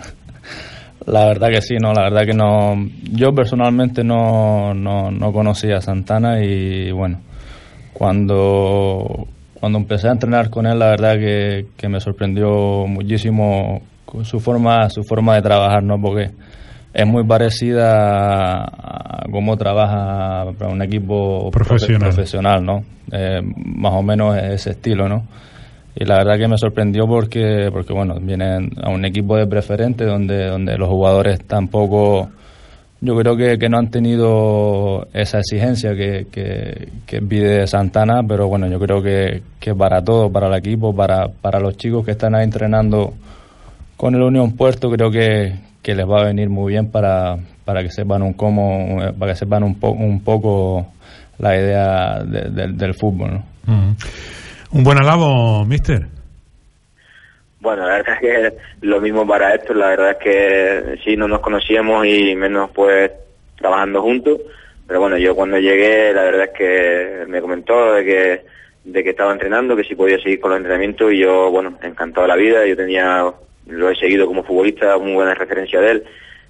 [1.07, 2.89] La verdad que sí, no, la verdad que no.
[3.11, 7.21] Yo personalmente no, no, no conocía a Santana y bueno,
[7.93, 9.27] cuando,
[9.65, 13.81] cuando empecé a entrenar con él, la verdad que, que me sorprendió muchísimo
[14.21, 15.99] su forma, su forma de trabajar, ¿no?
[15.99, 16.29] Porque
[16.93, 22.83] es muy parecida a cómo trabaja un equipo profesional, profesional ¿no?
[23.11, 25.23] Eh, más o menos ese estilo, ¿no?
[25.95, 30.05] y la verdad que me sorprendió porque porque bueno vienen a un equipo de preferente
[30.05, 32.29] donde donde los jugadores tampoco
[33.05, 38.67] yo creo que, que no han tenido esa exigencia que, que, pide Santana pero bueno
[38.67, 42.35] yo creo que, que para todo para el equipo para para los chicos que están
[42.35, 43.13] ahí entrenando
[43.95, 47.83] con el Unión Puerto creo que, que les va a venir muy bien para, para
[47.83, 50.87] que sepan un cómo para que sepan un, poco un poco
[51.39, 53.95] la idea del fútbol ¿no?
[54.71, 56.14] Un buen alabo, mister.
[57.65, 61.27] Bueno, la verdad es que lo mismo para esto, la verdad es que sí, no
[61.27, 63.11] nos conocíamos y menos pues
[63.57, 64.39] trabajando juntos,
[64.85, 68.41] pero bueno, yo cuando llegué, la verdad es que me comentó de que,
[68.83, 72.27] de que estaba entrenando, que si podía seguir con los entrenamientos y yo, bueno, encantado
[72.27, 73.33] la vida, yo tenía,
[73.65, 76.03] lo he seguido como futbolista, muy buena referencia de él,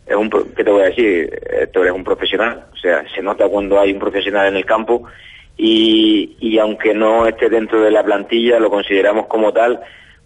[0.06, 1.30] es un, ¿qué te voy a decir?
[1.62, 5.08] Esto eres un profesional, o sea, se nota cuando hay un profesional en el campo
[5.56, 9.80] y, y aunque no esté dentro de la plantilla, lo consideramos como tal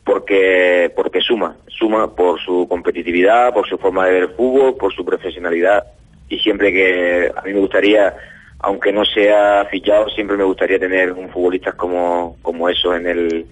[0.10, 4.92] porque, porque suma, suma por su competitividad, por su forma de ver el fútbol, por
[4.92, 5.84] su profesionalidad.
[6.28, 8.16] Y siempre que a mí me gustaría,
[8.58, 13.46] aunque no sea fichado, siempre me gustaría tener un futbolista como, como eso en el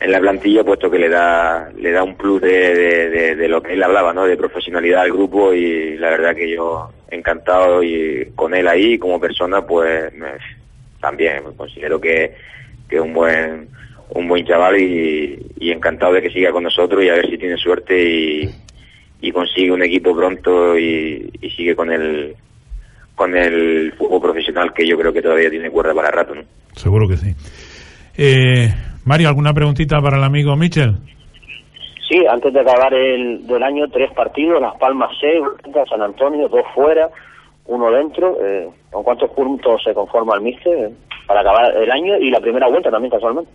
[0.00, 3.74] en la plantilla puesto que le da le da un plus de, de, lo que
[3.74, 8.54] él hablaba no de profesionalidad al grupo y la verdad que yo encantado y con
[8.54, 10.32] él ahí como persona pues me,
[11.00, 12.34] también considero que,
[12.88, 13.68] que un buen
[14.10, 17.56] un buen chaval y, encantado de que siga con nosotros y a ver si tiene
[17.56, 18.50] suerte y,
[19.20, 22.34] y consigue un equipo pronto y, sigue con el
[23.14, 26.42] con el fútbol profesional que yo creo que todavía tiene cuerda para rato, ¿no?
[26.72, 27.32] Seguro que sí.
[28.18, 28.68] Eh,
[29.04, 30.96] Mario, ¿alguna preguntita para el amigo Michel?
[32.08, 35.34] Sí, antes de acabar el del año, tres partidos, Las Palmas 6,
[35.88, 37.08] San Antonio, dos fuera,
[37.66, 38.36] uno dentro.
[38.44, 40.90] Eh, ¿Con cuántos puntos se conforma el Mister
[41.26, 43.50] para acabar el año y la primera vuelta también casualmente?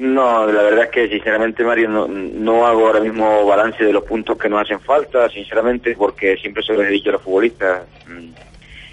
[0.00, 4.02] No, la verdad es que sinceramente Mario no, no hago ahora mismo balance de los
[4.04, 7.82] puntos que nos hacen falta, sinceramente, porque siempre se lo he dicho a los futbolistas.
[8.08, 8.30] Mm,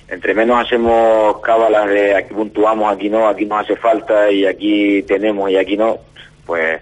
[0.09, 5.01] entre menos hacemos cábalas de aquí puntuamos, aquí no, aquí nos hace falta y aquí
[5.03, 5.97] tenemos y aquí no,
[6.45, 6.81] pues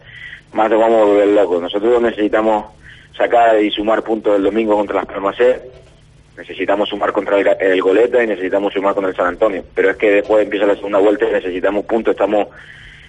[0.53, 1.61] más nos vamos a volver locos.
[1.61, 2.65] Nosotros necesitamos
[3.15, 5.37] sacar y sumar puntos el domingo contra las Palmas
[6.35, 9.63] necesitamos sumar contra el, Goleta y necesitamos sumar con el San Antonio.
[9.75, 12.47] Pero es que después empieza la segunda vuelta y necesitamos puntos, estamos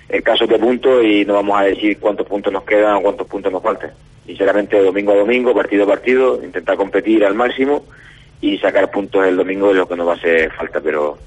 [0.08, 3.26] en casos de puntos y no vamos a decir cuántos puntos nos quedan o cuántos
[3.26, 3.90] puntos nos faltan.
[4.24, 7.84] Sinceramente, domingo a domingo, partido a partido, intentar competir al máximo
[8.40, 11.18] y sacar puntos el domingo de lo que nos va a hacer falta, pero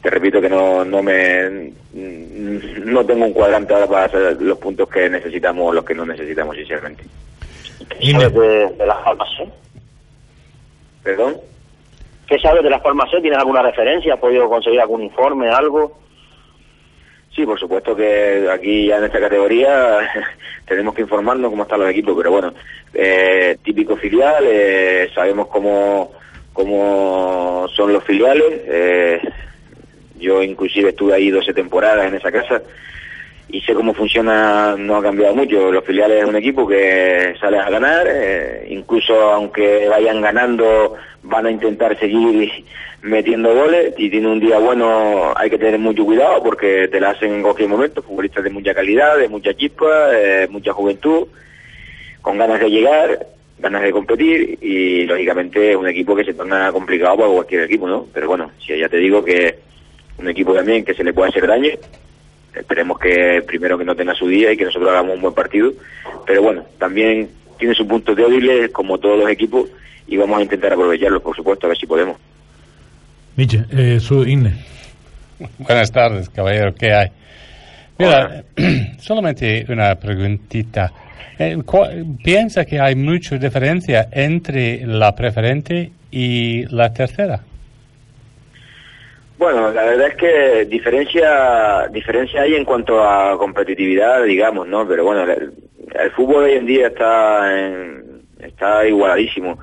[0.00, 4.88] te repito que no, no me no tengo un cuadrante ahora para hacer los puntos
[4.88, 7.04] que necesitamos o los que no necesitamos sinceramente.
[8.10, 8.98] ¿Sabes de, de las
[11.02, 11.36] ¿Perdón?
[12.26, 13.20] ¿Qué sabes de las farmacias?
[13.20, 14.14] ¿Tienes alguna referencia?
[14.14, 15.98] ¿Has podido conseguir algún informe, algo?
[17.34, 20.00] Sí, por supuesto que aquí ya en esta categoría
[20.66, 22.52] tenemos que informarnos cómo están los equipos, pero bueno,
[22.92, 26.12] eh, típico filial, eh, sabemos cómo,
[26.52, 28.62] cómo son los filiales.
[28.66, 29.20] Eh,
[30.18, 32.62] yo inclusive estuve ahí 12 temporadas en esa casa
[33.52, 35.70] y sé cómo funciona, no ha cambiado mucho.
[35.70, 41.46] Los filiales es un equipo que sale a ganar, eh, incluso aunque vayan ganando, van
[41.46, 42.50] a intentar seguir
[43.02, 43.92] metiendo goles.
[43.98, 47.42] Y tiene un día bueno, hay que tener mucho cuidado porque te la hacen en
[47.42, 48.02] cualquier momento.
[48.02, 51.28] Futbolistas de mucha calidad, de mucha chispa, eh, mucha juventud,
[52.22, 53.26] con ganas de llegar,
[53.58, 57.86] ganas de competir y lógicamente es un equipo que se torna complicado para cualquier equipo,
[57.86, 58.06] ¿no?
[58.14, 59.58] Pero bueno, si ya te digo que
[60.18, 61.68] un equipo también que se le puede hacer daño
[62.54, 65.72] Esperemos que primero que no tenga su día y que nosotros hagamos un buen partido.
[66.26, 69.68] Pero bueno, también tiene sus puntos débiles, como todos los equipos,
[70.06, 72.16] y vamos a intentar aprovecharlos, por supuesto, a ver si podemos.
[73.36, 74.52] Miche, eh, su INE.
[75.58, 77.08] Buenas tardes, caballero, ¿qué hay?
[77.98, 78.44] Mira,
[78.98, 80.92] solamente una preguntita.
[81.38, 81.56] Eh,
[82.22, 87.40] ¿Piensa que hay mucha diferencia entre la preferente y la tercera?
[89.42, 94.86] Bueno, la verdad es que diferencia diferencia hay en cuanto a competitividad, digamos, ¿no?
[94.86, 97.52] Pero bueno, el, fútbol hoy en día está
[98.38, 99.58] está igualadísimo.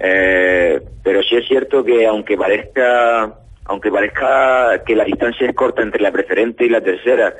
[0.00, 3.32] Eh, pero sí es cierto que aunque parezca
[3.66, 7.32] aunque parezca que la distancia es corta entre la preferente y la tercera,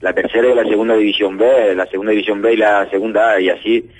[0.00, 3.40] la tercera y la segunda división B, la segunda división B y la segunda A
[3.40, 3.90] y así,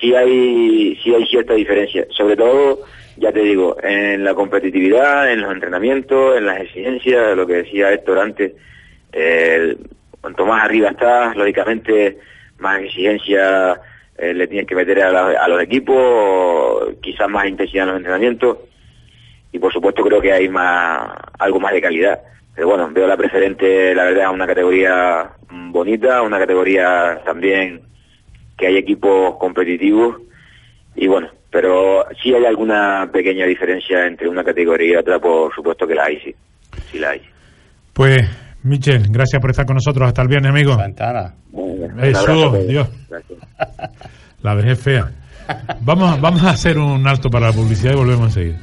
[0.00, 2.06] sí hay, sí hay cierta diferencia.
[2.10, 2.84] Sobre todo,
[3.18, 7.92] ya te digo, en la competitividad, en los entrenamientos, en las exigencias, lo que decía
[7.92, 8.52] Héctor antes,
[9.12, 9.76] eh,
[10.20, 12.18] cuanto más arriba estás, lógicamente
[12.58, 13.80] más exigencia
[14.16, 18.58] eh, le tienes que meter a, los equipos, quizás más intensidad en los entrenamientos
[19.52, 22.20] y por supuesto creo que hay más algo más de calidad.
[22.54, 27.82] Pero bueno, veo la preferente, la verdad, una categoría bonita, una categoría también
[28.56, 30.16] que hay equipos competitivos
[30.96, 35.86] y bueno, pero sí hay alguna pequeña diferencia entre una categoría y otra, por supuesto
[35.86, 36.34] que la hay, sí,
[36.90, 37.22] sí la hay.
[37.92, 38.22] Pues,
[38.62, 40.06] Michel, gracias por estar con nosotros.
[40.06, 40.74] Hasta el viernes, amigo.
[40.76, 41.34] Santana.
[42.02, 42.88] Eso, Dios.
[44.42, 45.10] La vejez fea.
[45.80, 48.56] Vamos, vamos a hacer un alto para la publicidad y volvemos a seguir.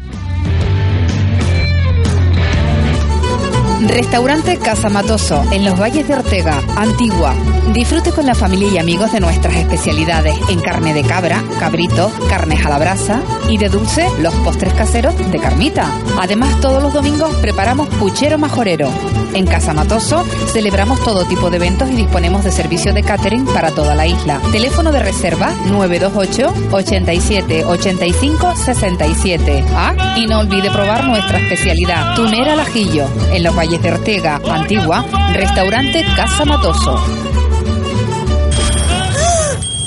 [3.88, 7.33] Restaurante Casa Matoso, en los Valles de Ortega, Antigua.
[7.73, 12.65] Disfrute con la familia y amigos de nuestras especialidades en carne de cabra, cabrito, carnes
[12.65, 15.91] a la brasa y de dulce los postres caseros de Carmita.
[16.19, 18.89] Además, todos los domingos preparamos puchero majorero.
[19.33, 20.23] En Casa Matoso
[20.53, 24.39] celebramos todo tipo de eventos y disponemos de servicio de catering para toda la isla.
[24.51, 29.65] Teléfono de reserva 928 87 85 67.
[29.75, 34.39] Ah, y no olvide probar nuestra especialidad, tunera al ajillo, en los Valles de Ortega,
[34.49, 36.93] Antigua, restaurante Casa Matoso.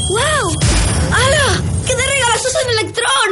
[0.08, 0.56] ¡Wow!
[1.12, 1.62] ¡Hala!
[1.86, 3.30] ¡Qué de regalazos en Electron!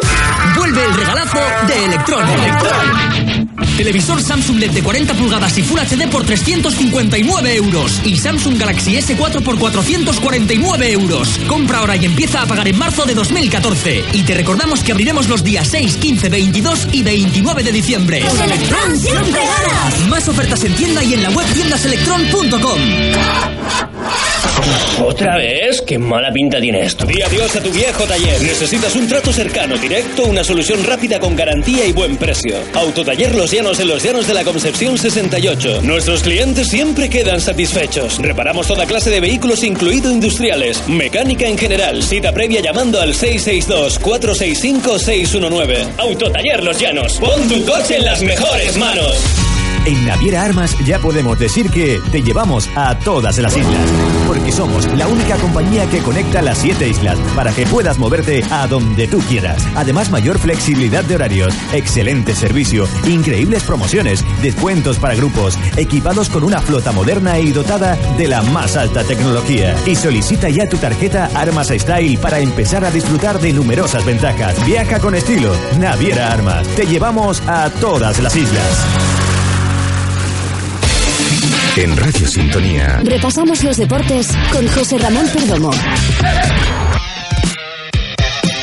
[0.57, 2.28] Vuelve el regalazo de Electron.
[2.28, 3.65] Electron.
[3.76, 8.00] Televisor Samsung LED de 40 pulgadas y Full HD por 359 euros.
[8.04, 11.28] Y Samsung Galaxy S4 por 449 euros.
[11.46, 14.04] Compra ahora y empieza a pagar en marzo de 2014.
[14.12, 18.22] Y te recordamos que abriremos los días 6, 15, 22 y 29 de diciembre.
[18.44, 19.40] Electron siempre.
[20.08, 22.80] Más ofertas en tienda y en la web tiendaselectron.com.
[25.04, 25.82] ¿Otra vez?
[25.82, 27.04] ¿Qué mala pinta tiene esto?
[27.04, 28.40] Di adiós a tu viejo taller.
[28.42, 32.56] Necesitas un trato cercano, directo, una solución rápida con garantía y buen precio.
[32.74, 35.82] Autotaller Los Llanos en Los Llanos de la Concepción 68.
[35.82, 38.18] Nuestros clientes siempre quedan satisfechos.
[38.18, 40.80] Reparamos toda clase de vehículos, incluido industriales.
[40.86, 42.04] Mecánica en general.
[42.04, 45.94] Cita previa llamando al 662-465-619.
[45.98, 47.18] Autotaller Los Llanos.
[47.18, 49.16] Pon tu coche en las mejores manos.
[49.87, 53.93] En Naviera Armas ya podemos decir que te llevamos a todas las islas.
[54.26, 58.66] Porque somos la única compañía que conecta las siete islas para que puedas moverte a
[58.66, 59.64] donde tú quieras.
[59.76, 66.61] Además, mayor flexibilidad de horarios, excelente servicio, increíbles promociones, descuentos para grupos, equipados con una
[66.61, 69.76] flota moderna y dotada de la más alta tecnología.
[69.87, 74.66] Y solicita ya tu tarjeta Armas Style para empezar a disfrutar de numerosas ventajas.
[74.66, 75.55] Viaja con estilo.
[75.78, 76.66] Naviera Armas.
[76.74, 79.25] Te llevamos a todas las islas.
[81.76, 83.00] En Radio Sintonía.
[83.04, 85.70] Repasamos los deportes con José Ramón Perdomo.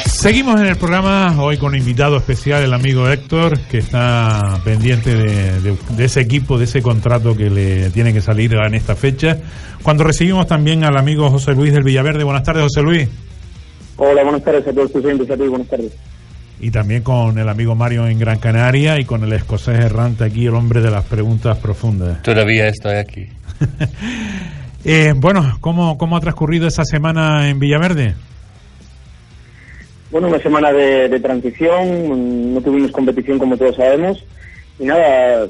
[0.05, 5.15] Seguimos en el programa hoy con un invitado especial, el amigo Héctor, que está pendiente
[5.15, 8.95] de, de- de ese equipo, de ese contrato que le tiene que salir en esta
[8.95, 9.37] fecha.
[9.83, 12.23] Cuando recibimos también al amigo José Luis del Villaverde.
[12.23, 13.09] Buenas tardes, José Luis.
[13.97, 15.91] Hola, buenas tardes a todos tus oyentes, a ti, buenas tardes.
[16.59, 20.45] Y también con el amigo Mario en Gran Canaria y con el escocés errante aquí,
[20.45, 22.21] el hombre de las preguntas profundas.
[22.21, 23.27] Todavía estoy aquí.
[24.85, 28.15] Eh, bueno, ¿cómo, ¿cómo ha transcurrido esa semana en Villaverde?
[30.11, 34.25] Bueno, una semana de, de transición, no tuvimos competición como todos sabemos,
[34.79, 35.49] y nada, eh,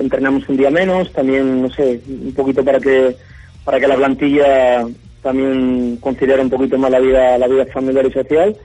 [0.00, 3.16] entrenamos un día menos, también, no sé, un poquito para que
[3.64, 4.86] para que la plantilla
[5.22, 8.56] también considere un poquito más la vida la vida familiar y social,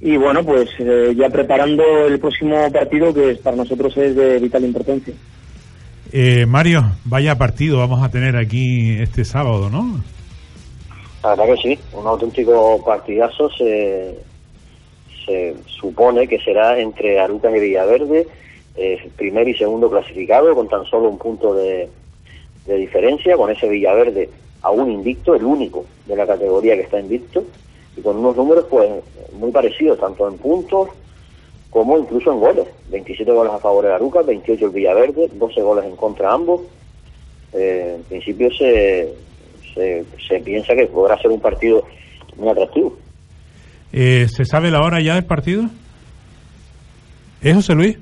[0.00, 4.64] y bueno, pues eh, ya preparando el próximo partido que para nosotros es de vital
[4.64, 5.14] importancia.
[6.12, 10.02] Eh, Mario, vaya partido vamos a tener aquí este sábado, ¿no?
[11.22, 14.18] La verdad que sí, un auténtico partidazo se,
[15.26, 18.28] se supone que será entre Arucas y Villaverde,
[18.76, 21.90] eh, primer y segundo clasificado, con tan solo un punto de,
[22.66, 24.30] de diferencia, con ese Villaverde
[24.62, 27.44] aún invicto, el único de la categoría que está invicto,
[27.98, 28.88] y con unos números pues
[29.32, 30.88] muy parecidos, tanto en puntos
[31.70, 32.66] como incluso en goles.
[32.90, 36.62] 27 goles a favor de Arucas, 28 el Villaverde, 12 goles en contra ambos.
[37.52, 39.12] Eh, en principio se,
[39.74, 41.84] se, se piensa que podrá ser un partido
[42.36, 42.96] muy atractivo.
[43.92, 45.64] Eh, ¿Se sabe la hora ya del partido?
[47.42, 47.98] ¿Es José Luis?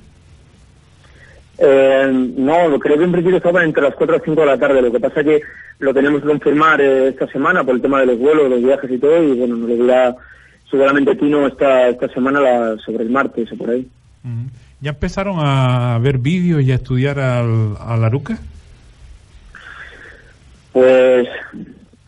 [1.58, 4.82] Eh, no, creo que en principio estaba entre las 4 y 5 de la tarde.
[4.82, 5.40] Lo que pasa que
[5.78, 8.90] lo tenemos que confirmar eh, esta semana por el tema de los vuelos, los viajes
[8.90, 9.22] y todo.
[9.22, 10.14] Y bueno, nos lo dirá
[10.70, 13.86] seguramente Tino esta, esta semana la- sobre el martes o por ahí.
[14.80, 18.38] ¿Ya empezaron a ver vídeos y a estudiar al, a la Aruca?
[20.72, 21.26] Pues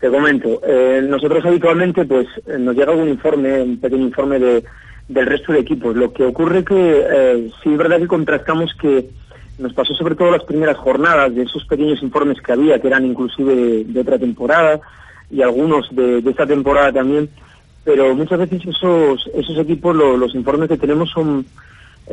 [0.00, 2.26] Te comento, eh, nosotros habitualmente pues
[2.58, 4.62] nos llega un informe, un pequeño informe de,
[5.08, 5.96] del resto de equipos.
[5.96, 9.08] Lo que ocurre que eh, sí es verdad que contrastamos que
[9.58, 13.04] nos pasó sobre todo las primeras jornadas de esos pequeños informes que había, que eran
[13.04, 14.80] inclusive de, otra temporada
[15.30, 17.28] y algunos de, esta temporada también,
[17.84, 21.44] pero muchas veces esos, esos equipos, los informes que tenemos son,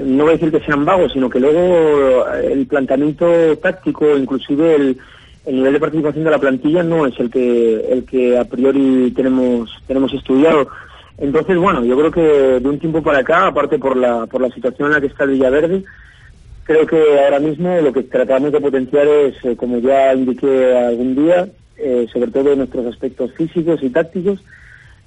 [0.04, 4.98] no voy a decir que sean vagos, sino que luego el planteamiento táctico, inclusive el,
[5.46, 9.12] el nivel de participación de la plantilla no es el que el que a priori
[9.16, 10.68] tenemos tenemos estudiado.
[11.18, 14.50] Entonces, bueno, yo creo que de un tiempo para acá, aparte por la por la
[14.50, 15.84] situación en la que está el Villaverde,
[16.66, 21.16] creo que ahora mismo lo que tratamos de potenciar es, eh, como ya indiqué algún
[21.16, 21.48] día,
[21.78, 24.44] eh, sobre todo nuestros aspectos físicos y tácticos,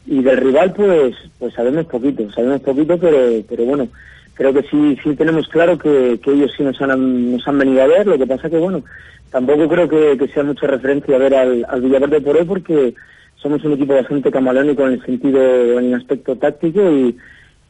[0.07, 3.89] y del rival, pues pues sabemos poquito, sabemos poquito, pero pero bueno,
[4.35, 7.83] creo que sí sí tenemos claro que, que ellos sí nos han nos han venido
[7.83, 8.07] a ver.
[8.07, 8.83] Lo que pasa que bueno
[9.31, 12.95] tampoco creo que, sea mucha referencia a ver al, al Villaverde por hoy porque
[13.41, 17.17] somos un equipo bastante camaleónico en el sentido, en el aspecto táctico y,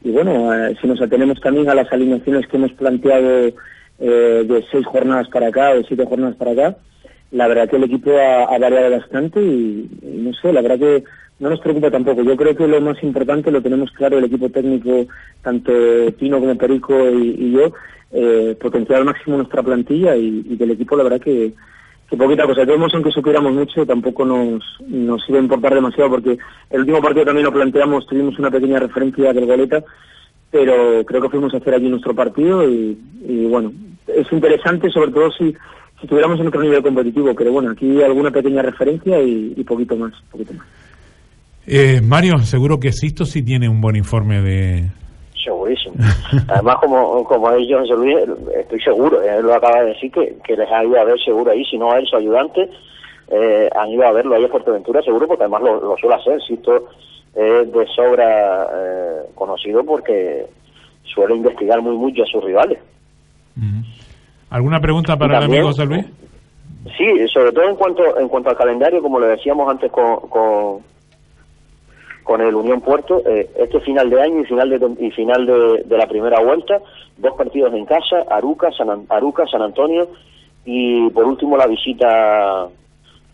[0.03, 3.51] bueno, eh, si nos atenemos también a las alineaciones que hemos planteado
[3.99, 6.77] eh, de seis jornadas para acá, de siete jornadas para acá,
[7.31, 11.03] la verdad que el equipo ha, variado bastante y, no sé, la verdad que
[11.39, 12.23] no nos preocupa tampoco.
[12.23, 15.05] Yo creo que lo más importante lo tenemos claro el equipo técnico,
[15.41, 15.71] tanto
[16.17, 17.71] Pino como Perico y yo,
[18.11, 21.53] eh, potenciar al máximo nuestra plantilla y, y, del equipo la verdad que,
[22.09, 22.65] que poquita cosa.
[22.65, 26.37] Todos aunque supiéramos mucho tampoco nos, nos iba a importar demasiado porque
[26.71, 29.83] el último partido también lo planteamos, tuvimos una pequeña referencia del goleta,
[30.51, 32.97] pero creo que fuimos a hacer allí nuestro partido y,
[33.49, 33.71] bueno,
[34.07, 38.31] es interesante sobre todo si, si estuviéramos en otro nivel competitivo, pero bueno, aquí alguna
[38.31, 40.65] pequeña referencia y, poquito más, poquito más.
[41.67, 44.89] Eh, Mario, seguro que Sisto sí tiene un buen informe de,
[45.43, 45.95] Segurísimo.
[46.47, 48.17] Además, como, como ellos, Luis,
[48.59, 51.51] estoy seguro, él lo acaba de decir, que, que les ha ido a ver seguro
[51.51, 52.69] ahí, si no a él, su ayudante,
[53.29, 56.55] eh, han ido a verlo ahí a Fuerteventura, seguro, porque además lo, suele hacer, si
[56.55, 56.89] esto
[57.35, 60.45] es de sobra eh, conocido porque
[61.03, 62.79] suele investigar muy mucho a sus rivales.
[64.49, 66.05] ¿Alguna pregunta para el amigo José Luis?
[66.97, 70.81] Sí, sobre todo en cuanto en cuanto al calendario, como le decíamos antes con, con
[72.29, 75.97] con el Unión Puerto eh, este final de año y final de y final de,
[75.97, 76.79] la primera vuelta
[77.17, 80.09] dos partidos en casa Aruca San Aruca San Antonio
[80.63, 82.67] y por último la visita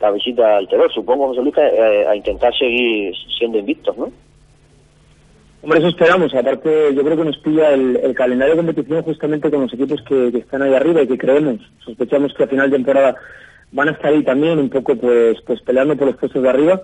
[0.06, 0.92] la visita al Terror.
[0.94, 4.12] Supongo José Luis eh, a intentar seguir siendo invictos no
[5.62, 6.32] Hombre, eso esperamos.
[6.36, 10.28] Aparte, yo creo que nos pilla el, calendario de competición justamente con los equipos que,
[10.38, 13.16] están ahí arriba y que creemos, sospechamos que a final de temporada
[13.72, 16.84] van a estar ahí también un poco pues, pues peleando por los puestos de arriba.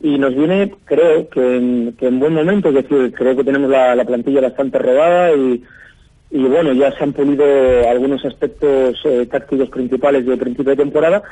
[0.00, 3.68] Y nos viene, creo, que en, que en buen momento, es decir, creo que tenemos
[3.68, 5.64] la, plantilla bastante robada y,
[6.30, 7.44] y bueno, ya se han pulido
[7.88, 11.22] algunos aspectos eh, tácticos principales de principio de temporada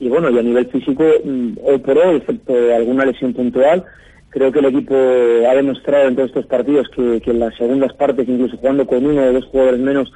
[0.00, 3.84] y bueno, y a nivel físico, mm, hoy por hoy, excepto alguna lesión puntual,
[4.30, 7.92] creo que el equipo ha demostrado en todos estos partidos que, que en las segundas
[7.94, 10.12] partes, incluso jugando con uno o dos jugadores menos,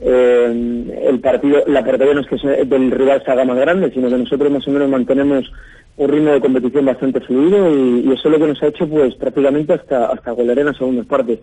[0.00, 4.08] eh, el partido, la portería no es que del rival se haga más grande, sino
[4.08, 5.50] que nosotros más o menos mantenemos
[5.96, 9.14] un ritmo de competición bastante fluido y, eso es lo que nos ha hecho pues
[9.14, 11.38] prácticamente hasta hasta golear en las segundas partes.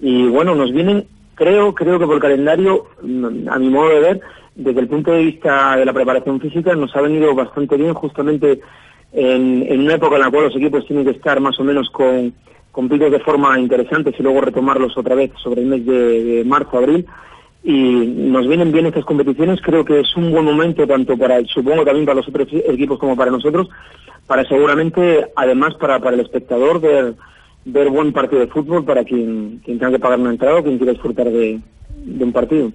[0.00, 1.06] Y bueno nos vienen
[1.36, 4.20] creo creo que por calendario mm, a mi modo de ver
[4.56, 8.60] desde el punto de vista de la preparación física nos ha venido bastante bien justamente
[9.12, 12.32] en, una época en la cual los equipos tienen que estar más o menos con
[12.72, 16.76] con picos de forma interesantes y luego retomarlos otra vez sobre el mes de, marzo
[16.76, 17.06] abril
[17.64, 19.62] y nos vienen bien estas competiciones.
[19.62, 23.16] Creo que es un buen momento tanto para, supongo también para los otros equipos como
[23.16, 23.70] para nosotros,
[24.26, 27.14] para seguramente, además para, para el espectador, ver,
[27.66, 30.78] ver buen partido de fútbol para quien, quien tenga que pagar una entrada o quien
[30.78, 31.60] quiera disfrutar de,
[32.20, 32.72] un partido.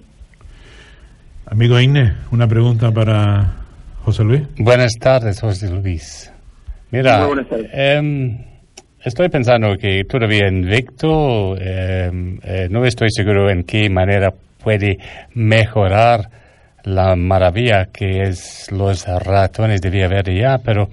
[1.46, 3.56] Amigo Inne, una pregunta para
[4.04, 4.42] José Luis.
[4.58, 6.32] Buenas tardes, José Luis.
[6.92, 7.26] Mira,
[7.72, 8.38] em,
[9.04, 12.12] estoy pensando que todavía invicto, eh,
[12.44, 14.98] eh, no estoy seguro en qué manera puede
[15.34, 16.30] mejorar
[16.84, 20.90] la maravilla que es los ratones de Villaverde ya, pero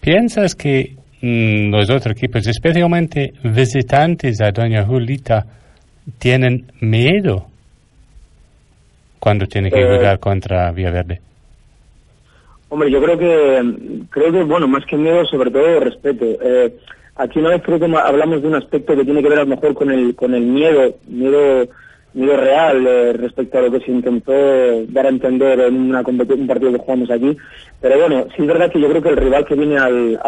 [0.00, 5.46] ¿piensas que los otros equipos, especialmente visitantes a Doña Julita,
[6.18, 7.46] tienen miedo
[9.20, 11.20] cuando tienen que eh, jugar contra Villaverde?
[12.68, 16.24] Hombre, yo creo que, creo que, bueno, más que miedo, sobre todo respeto.
[16.42, 16.74] Eh,
[17.14, 19.54] aquí una vez creo que hablamos de un aspecto que tiene que ver a lo
[19.54, 21.68] mejor con el, con el miedo, miedo
[22.14, 24.32] miedo real eh, respecto a lo que se intentó
[24.88, 27.36] dar a entender en una un partido que jugamos aquí.
[27.80, 30.20] Pero bueno, sí es verdad que yo creo que el rival que viene al,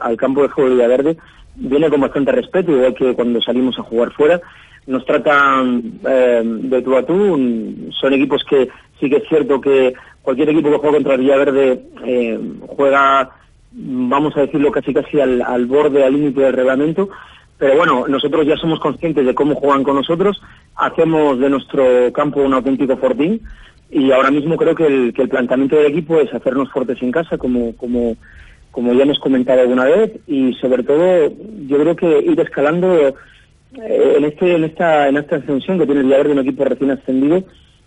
[0.00, 1.16] al, campo de juego de Villaverde
[1.56, 4.40] viene con bastante respeto, igual que cuando salimos a jugar fuera.
[4.86, 7.90] Nos tratan eh, de tú a tú.
[8.00, 8.68] Son equipos que
[8.98, 13.30] sí que es cierto que cualquier equipo que juega contra Villaverde eh, juega
[13.70, 17.10] vamos a decirlo casi casi al, al borde, al límite del reglamento,
[17.58, 20.40] pero bueno, nosotros ya somos conscientes de cómo juegan con nosotros,
[20.76, 23.40] hacemos de nuestro campo un auténtico fortín
[23.90, 27.10] y ahora mismo creo que el, que el planteamiento del equipo es hacernos fuertes en
[27.10, 28.16] casa, como, como,
[28.70, 31.32] como ya hemos comentado alguna vez, y sobre todo
[31.66, 36.02] yo creo que ir escalando eh, en, este, en, esta, en esta ascensión que tiene
[36.02, 37.42] el de un equipo recién ascendido,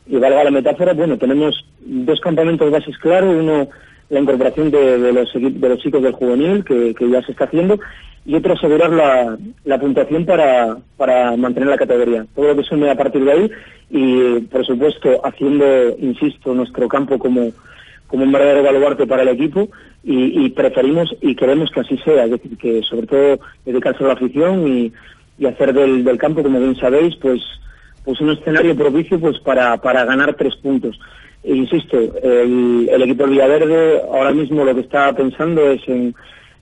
[0.07, 3.69] y valga la metáfora, bueno, tenemos dos campamentos bases claros, uno
[4.11, 7.79] la incorporación de, de, los, de los chicos del juvenil, que, ya se está haciendo,
[8.25, 12.25] y otro asegurar la, la puntuación para, para mantener la categoría.
[12.35, 13.51] Todo lo que sume a partir de ahí
[13.89, 15.65] y, por supuesto, haciendo,
[15.97, 17.51] insisto, nuestro campo como,
[18.07, 19.69] como un verdadero baluarte para el equipo
[20.03, 24.07] y, y, preferimos y queremos que así sea, es decir, que sobre todo dedicarse a
[24.07, 24.91] la afición y,
[25.39, 27.41] y hacer del, del campo, como bien sabéis, pues
[28.03, 30.99] pues un escenario propicio pues para, para ganar tres puntos.
[31.43, 36.13] Insisto, el, el equipo Villaverde ahora mismo lo que está pensando es en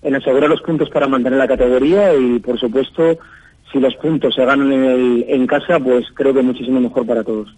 [0.01, 3.17] en asegurar los puntos para mantener la categoría y, por supuesto,
[3.71, 7.23] si los puntos se ganan en, el, en casa, pues creo que muchísimo mejor para
[7.23, 7.53] todos.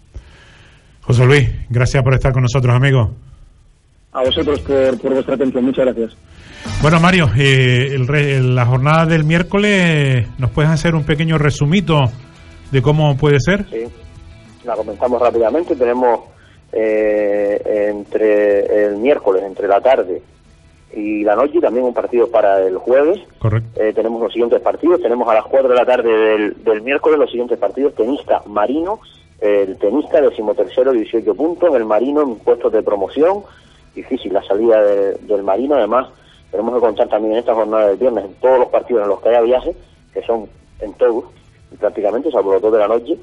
[1.02, 3.10] José Luis, gracias por estar con nosotros, amigo.
[4.12, 6.16] A vosotros por, por vuestra atención, muchas gracias.
[6.80, 12.10] Bueno, Mario, eh, el, la jornada del miércoles, ¿nos puedes hacer un pequeño resumito
[12.70, 13.64] de cómo puede ser?
[13.70, 13.84] Sí,
[14.64, 15.74] la comentamos rápidamente.
[15.74, 16.20] Tenemos
[16.72, 20.22] eh, entre el miércoles, entre la tarde
[20.94, 23.20] y la noche, también un partido para el jueves.
[23.76, 27.18] Eh, tenemos los siguientes partidos, tenemos a las 4 de la tarde del, del miércoles
[27.18, 29.00] los siguientes partidos, tenista Marino,
[29.40, 33.42] el tenista decimotercero 18 puntos, el Marino en puestos de promoción,
[33.94, 36.08] difícil la salida del Marino, además
[36.50, 39.20] tenemos que contar también en esta jornada del viernes en todos los partidos en los
[39.20, 39.74] que haya viajes,
[40.12, 40.48] que son
[40.80, 41.24] en todos,
[41.80, 43.18] prácticamente, salvo los dos de la noche,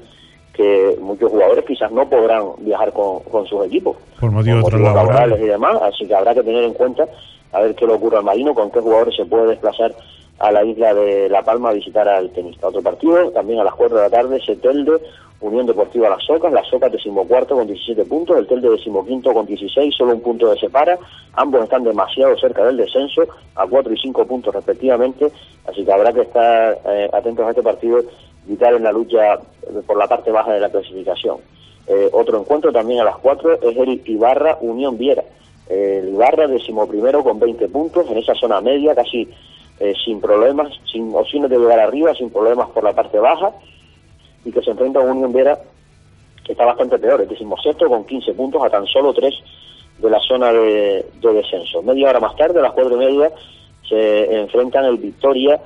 [0.52, 5.40] que muchos jugadores quizás no podrán viajar con, con sus equipos, por motivos, laborales.
[5.40, 7.06] y demás, así que habrá que tener en cuenta
[7.52, 9.94] a ver qué le ocurre al Marino, con qué jugadores se puede desplazar
[10.38, 12.68] a la isla de La Palma a visitar al tenista.
[12.68, 15.00] Otro partido, también a las 4 de la tarde, Setelde,
[15.40, 19.94] Unión Deportiva Las Socas, Las Socas decimocuarto con 17 puntos, el Telde decimoquinto con 16,
[19.94, 20.98] solo un punto de separa,
[21.34, 23.22] ambos están demasiado cerca del descenso,
[23.54, 25.30] a 4 y 5 puntos respectivamente,
[25.66, 28.02] así que habrá que estar eh, atentos a este partido
[28.50, 29.38] vital en la lucha
[29.86, 31.38] por la parte baja de la clasificación.
[31.86, 35.24] Eh, otro encuentro también a las 4 es el Ibarra Unión Viera
[35.70, 39.28] el Ibarra decimoprimero con 20 puntos en esa zona media, casi
[39.78, 43.52] eh, sin problemas, sin opciones de llegar arriba, sin problemas por la parte baja,
[44.44, 45.58] y que se enfrenta a un Unión Vera
[46.44, 49.32] que está bastante peor, el decimosexto con 15 puntos a tan solo 3
[49.98, 51.82] de la zona de, descenso.
[51.82, 53.30] Media hora más tarde, a las cuatro y media,
[53.88, 55.60] se enfrentan el Victoria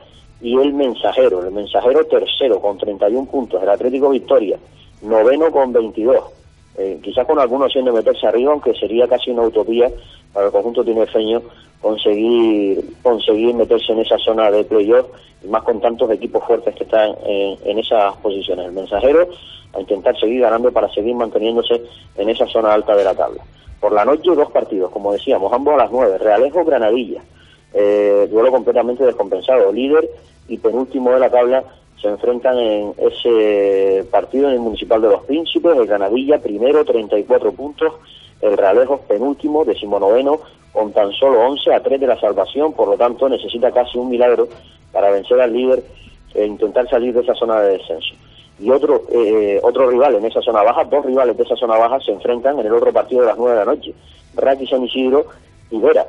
[0.45, 1.45] y el Mensajero.
[1.45, 4.59] El Mensajero tercero con 31 puntos, el Atlético Victoria
[5.03, 6.25] noveno con 22
[6.77, 9.89] eh, quizás con alguna opción de meterse arriba, aunque sería casi una utopía
[10.33, 11.41] para el conjunto tinerfeño
[11.81, 15.07] conseguir conseguir meterse en esa zona de playoff,
[15.45, 18.67] y más con tantos equipos fuertes que están en, esas posiciones.
[18.67, 19.29] El mensajero
[19.73, 21.83] a intentar seguir ganando para seguir manteniéndose
[22.17, 23.43] en esa zona alta de la tabla.
[23.79, 27.23] Por la noche dos partidos, como decíamos, ambos a las nueve, Realejo Granadilla,
[27.75, 30.09] eh, duelo completamente descompensado, líder
[30.49, 31.65] y penúltimo de la tabla
[32.01, 37.53] se enfrentan en ese partido en el Municipal de los Príncipes, el Ganadilla primero, 34
[37.53, 37.95] puntos,
[38.43, 40.39] el Realejo penúltimo, decimonoveno,
[40.73, 44.11] con tan solo 11 a 3 de la salvación, por lo tanto necesita casi un
[44.11, 44.49] milagro
[44.93, 45.83] para vencer al líder
[46.35, 48.15] e intentar salir de esa zona de descenso.
[48.61, 52.01] Y otro, eh, otro rival en esa zona baja, dos rivales de esa zona baja
[52.01, 53.95] se enfrentan en el otro partido de las 9 de la noche.
[54.35, 55.27] Raki San Isidro
[55.71, 56.07] y Vera,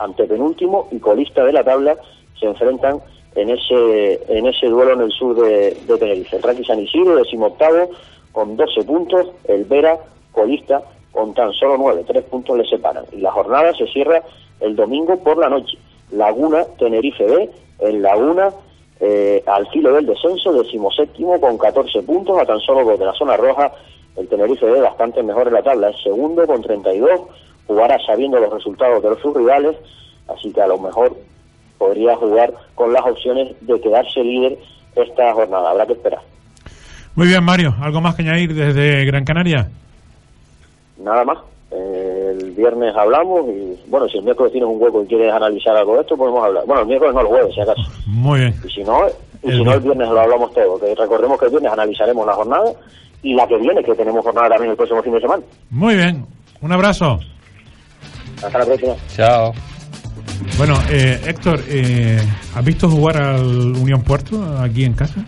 [0.00, 1.96] antepenúltimo y colista de la tabla,
[2.38, 3.00] se enfrentan
[3.34, 6.36] en ese en ese duelo en el sur de, Tenerife.
[6.36, 7.90] El Raki San Isidro, decimoctavo,
[8.32, 9.98] con 12 puntos, el Vera,
[10.32, 10.82] colista,
[11.12, 13.04] con tan solo 9, 3 puntos le separan.
[13.12, 14.22] Y la jornada se cierra
[14.60, 15.78] el domingo por la noche.
[16.12, 18.50] Laguna, Tenerife B, en Laguna,
[19.00, 23.14] eh, al filo del descenso, decimoséptimo con 14 puntos, a tan solo dos de la
[23.14, 23.72] zona roja,
[24.16, 27.20] el Tenerife B bastante mejor en la tabla, es segundo con 32,
[27.70, 29.76] jugará sabiendo los resultados de los sus rivales,
[30.26, 31.16] así que a lo mejor
[31.78, 34.58] podría jugar con las opciones de quedarse líder
[34.96, 35.70] esta jornada.
[35.70, 36.18] Habrá que esperar.
[37.14, 37.72] Muy bien, Mario.
[37.80, 39.70] ¿Algo más que añadir desde Gran Canaria?
[40.98, 41.38] Nada más.
[41.70, 45.76] Eh, el viernes hablamos y, bueno, si el miércoles tienes un hueco y quieres analizar
[45.76, 46.64] algo de esto, podemos hablar.
[46.66, 47.82] Bueno, el miércoles no, el jueves, si acaso.
[48.06, 48.54] Muy bien.
[48.64, 49.06] Y si no,
[49.44, 50.80] y si no el viernes lo hablamos todo.
[50.80, 52.72] Que recordemos que el viernes analizaremos la jornada
[53.22, 55.42] y la que viene, que tenemos jornada también el próximo fin de semana.
[55.70, 56.26] Muy bien.
[56.60, 57.20] Un abrazo.
[58.42, 58.94] Hasta la próxima.
[59.14, 59.52] Chao.
[60.56, 62.20] Bueno, eh, Héctor, eh,
[62.54, 65.24] ¿has visto jugar al Unión Puerto aquí en casa?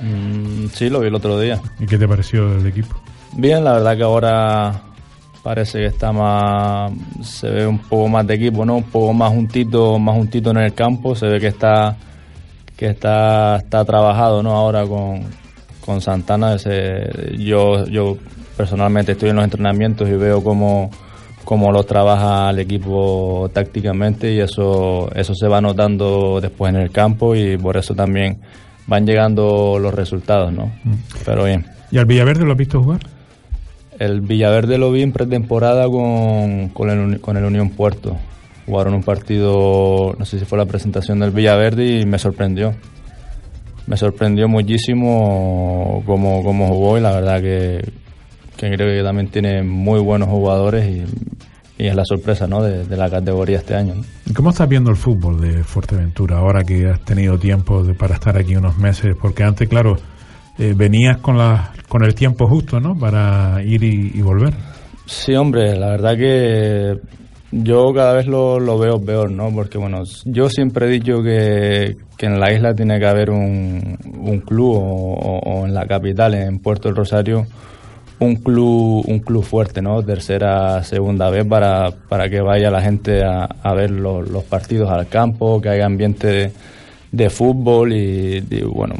[0.00, 1.60] Mm, sí, lo vi el otro día.
[1.78, 3.00] ¿Y qué te pareció el equipo?
[3.36, 4.82] Bien, la verdad que ahora
[5.42, 8.76] parece que está más, se ve un poco más de equipo, ¿no?
[8.76, 11.96] Un poco más juntito, más juntito en el campo, se ve que está,
[12.76, 14.52] que está, está trabajado, ¿no?
[14.52, 15.22] Ahora con,
[15.84, 18.16] con Santana, ese, yo, yo
[18.56, 20.90] personalmente estoy en los entrenamientos y veo cómo,
[21.48, 26.90] cómo lo trabaja el equipo tácticamente y eso, eso se va notando después en el
[26.90, 28.36] campo y por eso también
[28.86, 30.66] van llegando los resultados, ¿no?
[30.84, 30.94] Mm.
[31.24, 31.64] Pero bien.
[31.90, 33.00] ¿Y al Villaverde lo has visto jugar?
[33.98, 38.18] El Villaverde lo vi en pretemporada con, con, el, con el Unión Puerto.
[38.66, 42.74] Jugaron un partido, no sé si fue la presentación del Villaverde y me sorprendió.
[43.86, 47.90] Me sorprendió muchísimo cómo, cómo jugó y la verdad que,
[48.58, 51.04] que creo que también tiene muy buenos jugadores y,
[51.78, 52.60] es la sorpresa ¿no?
[52.60, 53.94] de, la categoría este año.
[54.34, 58.56] ¿Cómo estás viendo el fútbol de Fuerteventura ahora que has tenido tiempo para estar aquí
[58.56, 59.14] unos meses?
[59.20, 59.96] Porque antes, claro,
[60.58, 62.98] eh, venías con, la, con el tiempo justo, ¿no?
[62.98, 64.54] Para ir y, volver.
[65.06, 66.98] Sí, hombre, la verdad que
[67.52, 69.52] yo cada vez lo, lo, veo peor, ¿no?
[69.54, 73.96] Porque, bueno, yo siempre he dicho que, que en la isla tiene que haber un,
[74.18, 77.46] un club o, en la capital, en Puerto del Rosario,
[78.20, 80.02] un club un club fuerte, ¿no?
[80.02, 84.90] Tercera, segunda vez para, para que vaya la gente a, a ver los, los, partidos
[84.90, 86.52] al campo, que haya ambiente
[87.12, 88.94] de, fútbol y, y, bueno,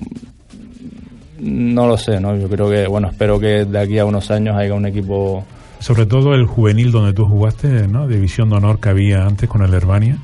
[1.41, 2.37] no lo sé, ¿no?
[2.37, 5.45] Yo creo que, bueno, espero que de aquí a unos años haya un equipo...
[5.81, 8.09] Sobre todo el juvenil donde tú jugaste, ¿no?
[8.09, 10.19] División de honor que había antes con el Herbania.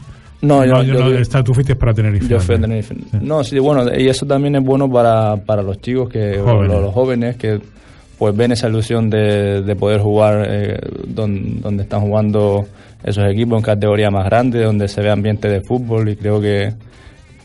[0.45, 2.29] No, yo, no, está, tú fuiste para Tenerife.
[2.29, 2.95] Yo fui a Tenerife.
[3.21, 7.37] No, sí, bueno, y eso también es bueno para, para los chicos, que Los, jóvenes
[7.37, 7.61] que
[8.19, 12.65] pues ven esa ilusión de, de poder jugar eh, donde, donde, están jugando
[13.03, 16.73] esos equipos en categoría más grande, donde se ve ambiente de fútbol y creo que,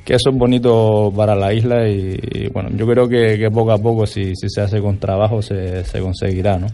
[0.05, 4.05] que eso es bonito para la isla y, bueno, yo creo que, poco a poco
[4.05, 6.67] si, si se hace con trabajo se, se conseguirá, ¿no?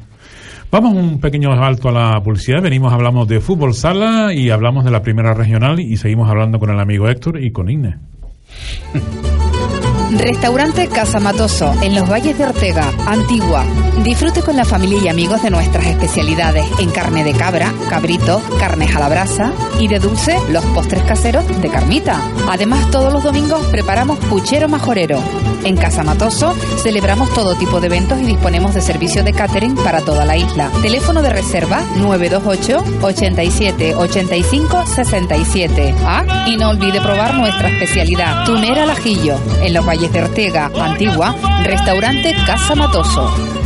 [0.71, 2.61] Vamos un pequeño salto a la publicidad.
[2.61, 6.69] Venimos, hablamos de fútbol sala y hablamos de la primera regional y seguimos hablando con
[6.69, 7.95] el amigo Héctor y con Inés.
[10.17, 13.65] Restaurante Casa Matoso, en los Valles de Ortega, Antigua.
[14.03, 18.95] Disfrute con la familia y amigos de nuestras especialidades en carne de cabra, cabrito, carnes
[18.95, 22.21] a la brasa y de dulce los postres caseros de Carmita.
[22.49, 25.19] Además, todos los domingos preparamos puchero majorero.
[25.63, 26.53] En Casa Matoso
[26.83, 30.69] celebramos todo tipo de eventos y disponemos de servicio de catering para toda la isla.
[30.83, 35.95] Teléfono de reserva 928 87 85 67.
[36.05, 40.71] Ah, y no olvide probar nuestra especialidad, tunera al ajillo, en los Valles de Ortega,
[40.75, 43.64] Antigua, restaurante Casa Matoso.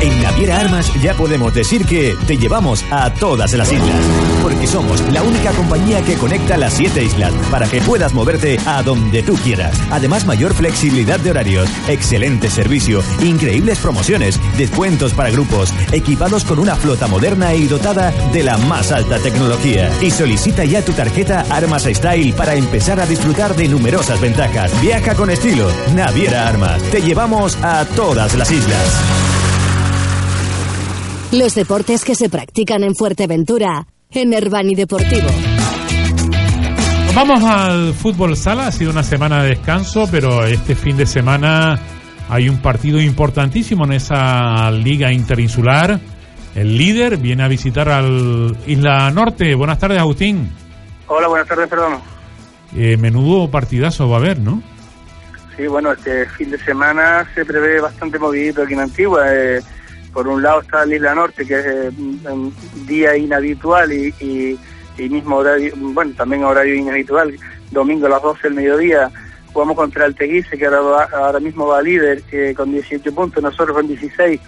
[0.00, 3.96] En Naviera Armas ya podemos decir que te llevamos a todas las islas.
[4.42, 8.84] Porque somos la única compañía que conecta las siete islas para que puedas moverte a
[8.84, 9.76] donde tú quieras.
[9.90, 16.76] Además, mayor flexibilidad de horarios, excelente servicio, increíbles promociones, descuentos para grupos, equipados con una
[16.76, 19.90] flota moderna y dotada de la más alta tecnología.
[20.00, 24.70] Y solicita ya tu tarjeta Armas Style para empezar a disfrutar de numerosas ventajas.
[24.80, 25.68] Viaja con estilo.
[25.96, 26.80] Naviera Armas.
[26.84, 29.37] Te llevamos a todas las islas.
[31.30, 35.28] Los deportes que se practican en Fuerteventura, en Herbani Deportivo.
[37.14, 41.78] Vamos al fútbol sala, ha sido una semana de descanso, pero este fin de semana
[42.30, 46.00] hay un partido importantísimo en esa liga interinsular.
[46.54, 49.54] El líder viene a visitar al Isla Norte.
[49.54, 50.50] Buenas tardes, Agustín.
[51.08, 52.00] Hola, buenas tardes, perdón.
[52.74, 54.62] Eh, menudo partidazo va a haber, ¿no?
[55.58, 59.24] Sí, bueno, este fin de semana se prevé bastante movidito aquí en Antigua.
[59.30, 59.60] Eh,
[60.18, 61.90] por un lado está la Isla Norte, que es eh,
[62.88, 64.58] día inhabitual y,
[64.96, 67.38] mismo horario, bueno, también horario inhabitual,
[67.70, 69.12] domingo a las 12 del mediodía,
[69.52, 73.76] jugamos contra el Teguise, que ahora, ahora mismo va líder eh, con 18 puntos, nosotros
[73.76, 74.40] con 16,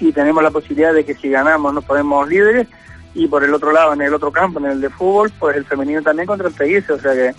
[0.00, 2.66] y tenemos la posibilidad de que si ganamos nos ponemos líderes,
[3.12, 5.66] y por el otro lado, en el otro campo, en el de fútbol, pues el
[5.66, 7.34] femenino también contra el Teguise, o sea que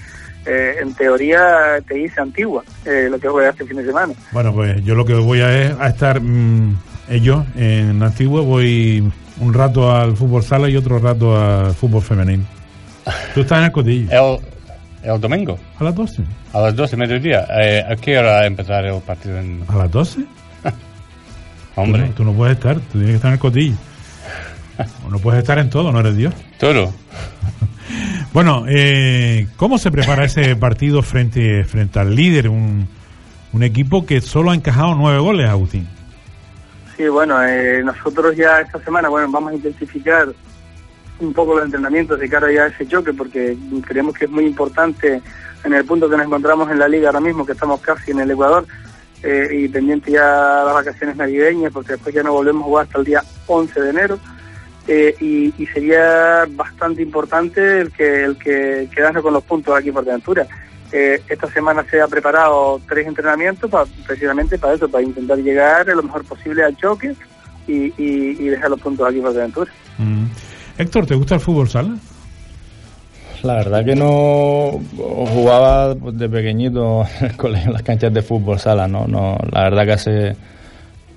[0.45, 4.13] eh, en teoría Teguise antigua, lo que juega este fin de semana.
[4.33, 9.03] Bueno, pues yo lo que voy a, es a estar mm, yo, en Antigua, voy
[9.39, 12.43] un rato al fútbol sala y otro rato al fútbol femenino.
[13.33, 14.39] Tú estás en el cotillo.
[15.03, 15.57] El, el domingo.
[15.79, 16.23] A las 12.
[16.53, 17.45] A las 12, mediodía.
[17.61, 19.39] Eh, ¿A qué hora empezar el partido?
[19.39, 19.63] En...
[19.67, 20.25] ¿A las 12?
[21.75, 22.11] Hombre.
[22.15, 23.75] Tú no, puedes estar, tú tienes que estar en el cotillo.
[25.09, 26.33] no puedes estar en todo, no eres Dios.
[26.59, 26.93] Todo.
[28.33, 32.49] bueno, eh, ¿cómo se prepara ese partido frente, frente al líder?
[32.49, 32.87] Un,
[33.53, 35.87] un equipo que solo ha encajado nueve goles, Agustín.
[36.99, 40.27] Sí, bueno, eh, nosotros ya esta semana, bueno, vamos a intensificar
[41.21, 43.55] un poco los entrenamientos de cara ya a ese choque porque
[43.87, 45.21] creemos que es muy importante
[45.63, 48.19] en el punto que nos encontramos en la liga ahora mismo, que estamos casi en
[48.19, 48.65] el Ecuador
[49.23, 52.99] eh, y pendiente ya las vacaciones navideñas porque después ya no volvemos a jugar hasta
[52.99, 54.19] el día 11 de enero.
[54.85, 60.03] eh, y, sería bastante importante el que el que quedarse con los puntos aquí por
[60.03, 60.45] Aventura.
[60.91, 63.69] Eh, esta semana se ha preparado tres entrenamientos
[64.07, 67.13] precisamente para eso, para intentar llegar lo mejor posible al choque
[67.67, 69.71] y, dejar los puntos aquí por Aventura.
[69.99, 70.25] Mm.
[70.79, 71.95] Héctor, ¿te gusta el fútbol sala?
[73.43, 77.05] La verdad que no jugaba de pequeñito
[77.43, 80.35] en las canchas de fútbol sala, no, no, la verdad que hace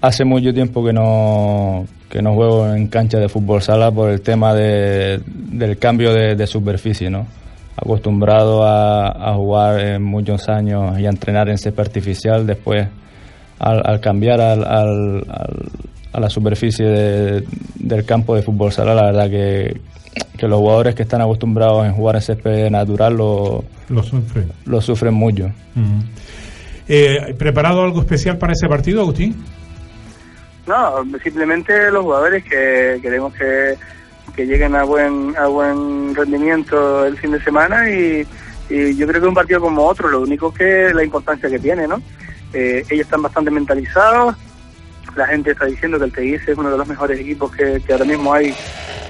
[0.02, 4.20] hace mucho tiempo que no que no juego en cancha de fútbol sala por el
[4.20, 7.26] tema de, del cambio de, superficie, ¿no?
[7.76, 12.86] Acostumbrado a, jugar en muchos años y a entrenar en césped artificial, después
[13.58, 15.24] al, cambiar al,
[16.12, 16.86] a la superficie
[17.74, 19.80] del campo de fútbol sala, la verdad que,
[20.42, 24.50] los jugadores que están acostumbrados en jugar en césped natural lo, lo sufren.
[24.66, 25.50] Lo sufren mucho.
[26.88, 29.36] Eh, ¿Preparado algo especial para ese partido, Agustín?
[30.66, 33.76] No, simplemente los jugadores que queremos que,
[34.36, 38.26] lleguen a buen a buen rendimiento el fin de semana y,
[38.70, 42.00] yo creo que un partido como otro, lo único que la importancia que tiene, ¿no?
[42.54, 44.34] Eh, ellos están bastante mentalizados,
[45.14, 48.06] la gente está diciendo que el TIS es uno de los mejores equipos que, ahora
[48.06, 48.54] mismo hay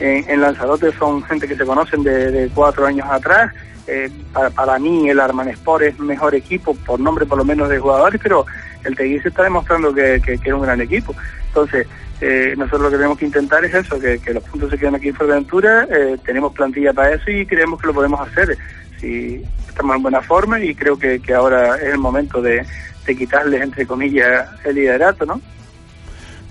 [0.01, 3.53] en, Lanzarote, son gente que se conocen de, cuatro años atrás.
[3.87, 8.21] Eh, para, mí el Armanespor es mejor equipo, por nombre por lo menos de jugadores,
[8.21, 8.45] pero
[8.83, 11.15] el TIS está demostrando que, que, que es un gran equipo.
[11.49, 11.87] Entonces,
[12.25, 15.09] eh, nosotros lo que tenemos que intentar es eso, que, los puntos se queden aquí
[15.09, 18.57] en Fuerteventura, eh, tenemos plantilla para eso y creemos que lo podemos hacer.
[19.01, 22.65] Si estamos en buena forma y creo que, ahora es el momento de,
[23.05, 25.41] de quitarles, entre comillas, el liderato, ¿no?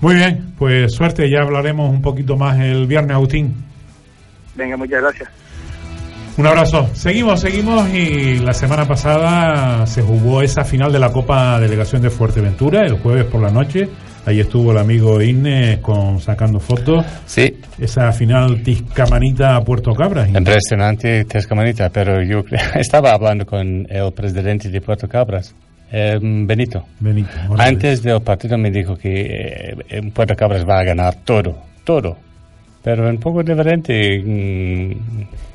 [0.01, 3.55] Muy bien, pues suerte, ya hablaremos un poquito más el viernes, Agustín.
[4.55, 5.29] Venga, muchas gracias.
[6.35, 6.89] Un abrazo.
[6.93, 12.09] Seguimos, seguimos y la semana pasada se jugó esa final de la Copa Delegación de
[12.09, 13.89] Fuerteventura el jueves por la noche
[14.25, 17.03] Ahí estuvo el amigo Inne con sacando fotos.
[17.25, 17.55] Sí.
[17.79, 20.29] Esa final Tiscamanita Puerto Cabras.
[20.29, 22.43] Impresionante Tiscamanita, pero yo
[22.75, 25.55] estaba hablando con el presidente de Puerto Cabras.
[25.91, 26.85] Em, Benito.
[26.99, 27.29] Benito.
[27.57, 32.15] Antes del partido me dijo que eh, Puerto Cabras va a ganar todo, todo.
[32.83, 34.91] Pero un poco diferente mm,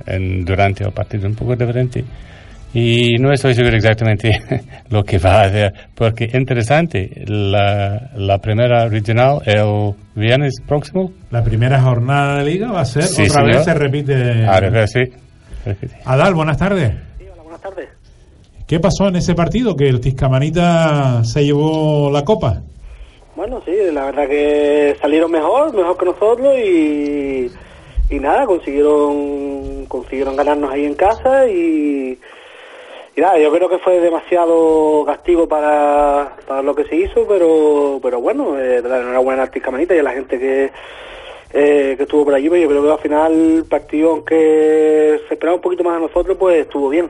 [0.07, 2.05] en, durante el partido, un poco diferente.
[2.79, 4.31] Y no estoy seguro exactamente
[4.91, 11.11] lo que va a hacer, porque interesante, la, la primera regional el viernes próximo.
[11.31, 14.45] La primera jornada de liga va a ser, otra vez se repite.
[14.45, 15.01] Ahora, sí.
[16.05, 16.93] Adal, buenas tardes.
[17.19, 17.89] Sí, hola, buenas tardes.
[18.67, 19.75] ¿Qué pasó en ese partido?
[19.75, 22.61] Que el Tiscamanita se llevó la copa.
[23.37, 27.51] Bueno, sí, la verdad que salieron mejor, mejor que nosotros y,
[28.11, 32.19] y nada, consiguieron, consiguieron ganarnos ahí en casa y
[33.17, 37.99] y nada, yo creo que fue demasiado castigo para, para lo que se hizo, pero
[38.03, 40.71] pero bueno, eh, enhorabuena a Artis Manita y a la gente que,
[41.55, 45.33] eh, que estuvo por allí, pero yo creo que al final el partido, aunque se
[45.33, 47.09] esperaba un poquito más a nosotros, pues estuvo bien.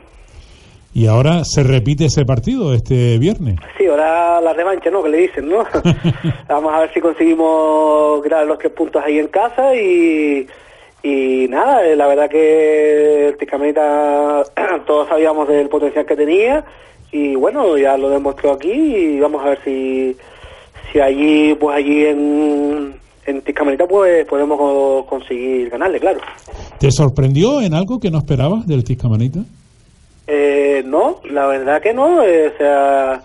[0.94, 3.56] ¿Y ahora se repite ese partido este viernes?
[3.76, 5.02] Sí, ahora la revancha, ¿no?
[5.02, 5.66] Que le dicen, ¿no?
[6.48, 10.46] Vamos a ver si conseguimos crear los tres puntos ahí en casa y
[11.06, 14.42] y nada, eh, la verdad que el Tiscamanita
[14.86, 16.64] todos sabíamos del potencial que tenía
[17.12, 20.16] y bueno, ya lo demostró aquí y vamos a ver si,
[20.90, 22.94] si allí, pues allí en,
[23.24, 26.18] en Tiscamanita pues podemos conseguir ganarle, claro.
[26.78, 29.40] ¿Te sorprendió en algo que no esperabas del Tiscamanita?
[30.26, 33.22] Eh, no, la verdad que no, eh, o sea,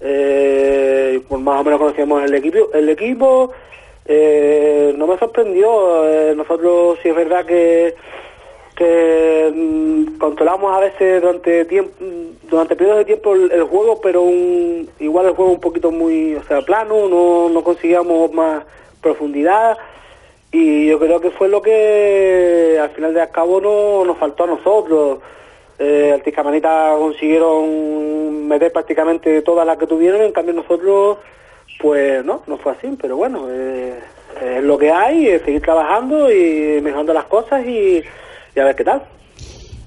[0.00, 3.52] eh, pues más o menos conocíamos el equipo, el equipo
[4.12, 6.04] eh, no me sorprendió.
[6.08, 7.94] Eh, nosotros sí es verdad que,
[9.54, 11.92] mm, controlamos a veces durante tiempo,
[12.50, 16.42] durante periodos de tiempo el, juego, pero un, igual el juego un poquito muy, o
[16.42, 18.64] sea, plano, no, no conseguíamos más
[19.00, 19.78] profundidad
[20.50, 24.48] y yo creo que fue lo que al final de cabo no nos faltó a
[24.48, 25.20] nosotros.
[25.78, 31.18] Eh, Altiscamanita consiguieron meter prácticamente todas las que tuvieron, en cambio nosotros
[31.80, 33.98] pues no, no fue así, pero bueno, eh,
[34.40, 38.02] es lo que hay, es seguir trabajando y mejorando las cosas y,
[38.58, 39.02] a ver qué tal.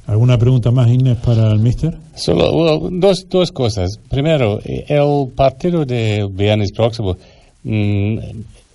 [0.08, 1.94] ¿Alguna pregunta más, Inés, para el mister?
[2.16, 2.52] Solo
[2.92, 3.98] dos, dos cosas.
[4.10, 7.16] Primero, el partido de viernes próximo,
[7.64, 8.18] mm,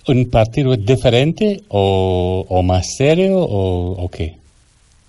[0.07, 4.35] ¿un partido diferente o, o más serio o, o qué?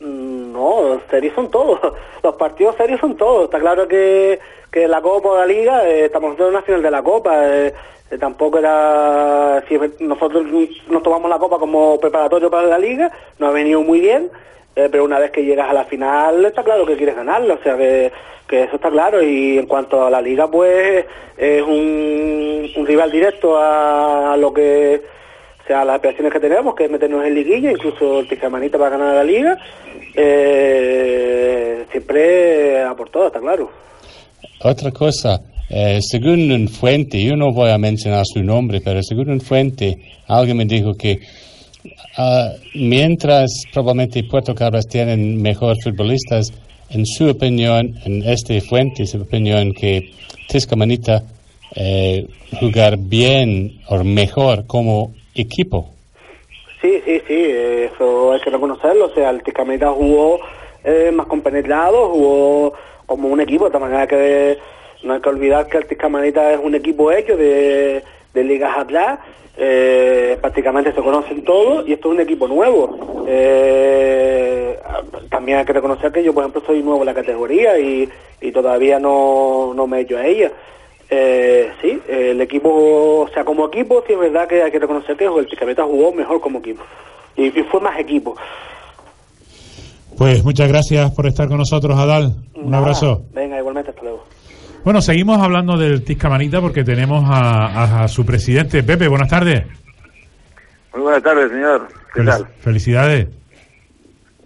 [0.00, 1.80] Mm, no, serios son todos.
[2.22, 3.44] Los partidos serios son todos.
[3.44, 4.38] Está claro que,
[4.70, 7.48] que la Copa o la Liga, eh, estamos en una final de la Copa.
[7.48, 7.72] Eh,
[8.10, 10.46] eh, tampoco era si nosotros
[10.88, 14.30] nos tomamos la copa como preparatorio para la liga nos ha venido muy bien
[14.76, 17.62] eh, pero una vez que llegas a la final está claro que quieres ganarla o
[17.62, 18.12] sea que,
[18.48, 21.04] que eso está claro y en cuanto a la liga pues
[21.40, 25.00] es un, rival directo a, lo que
[25.66, 29.14] sea, las aspiraciones que tenemos, que es meternos en liguilla, incluso el Tijamanita para ganar
[29.14, 29.58] la liga,
[30.14, 33.70] eh, siempre a por todo, está claro.
[34.62, 35.40] Otra cosa,
[35.70, 39.96] eh, según un fuente, yo no voy a mencionar su nombre, pero según un fuente,
[40.26, 41.20] alguien me dijo que
[42.18, 46.52] ah, mientras probablemente Puerto Cabras tienen mejores futbolistas,
[46.90, 50.10] en su opinión, en este fuente, su opinión que
[50.48, 51.22] Tiscamanita
[51.76, 52.26] eh,
[52.58, 55.88] jugar bien o mejor como equipo.
[56.82, 57.44] Sí, sí, sí,
[57.92, 59.06] eso hay que reconocerlo.
[59.06, 60.40] O sea, el Tiscamanita jugó
[60.82, 62.72] eh, más compenetrado, jugó
[63.06, 64.58] como un equipo, de manera que
[65.02, 68.02] no hay que olvidar que el Tiscamanita es un equipo hecho de,
[68.34, 69.20] de ligas atrás.
[69.56, 73.24] Eh, prácticamente se conocen todos y esto es un equipo nuevo.
[73.28, 74.78] Eh,
[75.28, 78.08] también hay que reconocer que yo, por ejemplo, soy nuevo en la categoría y,
[78.40, 80.50] y todavía no, no me he hecho a ella.
[81.10, 82.70] Eh, sí, el equipo,
[83.22, 86.12] o sea, como equipo, sí es verdad que hay que reconocer que el Tiscamanita jugó
[86.12, 86.82] mejor como equipo
[87.36, 88.36] y, y, fue más equipo.
[90.16, 92.34] Pues muchas gracias por estar con nosotros, Adal.
[92.54, 93.22] Un Nada, abrazo.
[93.32, 94.24] Venga, igualmente, hasta luego.
[94.84, 98.82] Bueno, seguimos hablando del Tiscamanita porque tenemos a, a, a, su presidente.
[98.82, 99.66] Pepe, buenas tardes.
[100.94, 101.86] Muy buenas tardes, señor.
[102.14, 102.46] ¿Qué Fel tal?
[102.60, 103.28] Felicidades.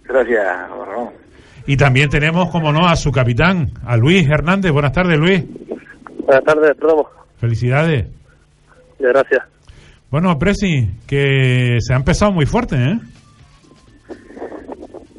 [0.03, 1.09] Gracias, Ramón.
[1.65, 4.71] Y también tenemos, como no, a su capitán, a Luis Hernández.
[4.71, 5.43] Buenas tardes, Luis.
[6.25, 7.05] Buenas tardes, perdón.
[7.37, 8.05] Felicidades.
[8.99, 9.43] Gracias.
[10.11, 12.99] Bueno, Presi, que se ha empezado muy fuerte, ¿eh?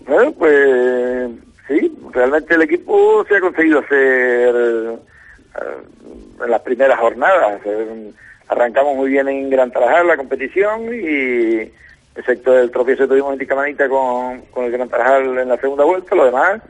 [0.06, 1.30] Bueno, pues
[1.68, 4.98] sí, realmente el equipo se ha conseguido hacer eh,
[6.44, 7.60] en las primeras jornadas.
[7.64, 8.12] Eh,
[8.48, 11.72] arrancamos muy bien en Gran Tarajal la competición y
[12.14, 15.84] excepto el tropiezo que tuvimos en Ticamanita con, con el Gran Tarajal en la segunda
[15.84, 16.62] vuelta, lo demás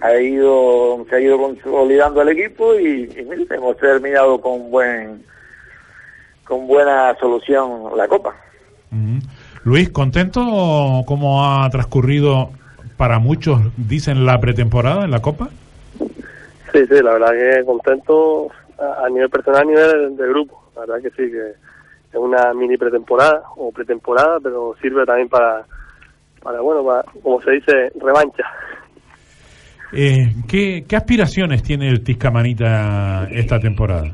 [0.00, 5.24] ha ido se ha ido consolidando el equipo y, y hemos terminado con buen
[6.44, 8.34] con buena solución la copa.
[9.64, 10.40] Luis, ¿contento
[11.06, 12.50] cómo ha transcurrido
[13.02, 15.48] para muchos, dicen, la pretemporada en la Copa?
[15.98, 18.46] Sí, sí, la verdad que contento
[18.78, 20.70] a, nivel personal, a nivel de grupo.
[20.76, 25.66] La verdad que sí, que es una mini pretemporada o pretemporada, pero sirve también para,
[26.44, 28.44] para bueno, para, como se dice, revancha.
[29.92, 34.12] Eh, ¿qué, ¿Qué aspiraciones tiene el Tiscamanita esta temporada?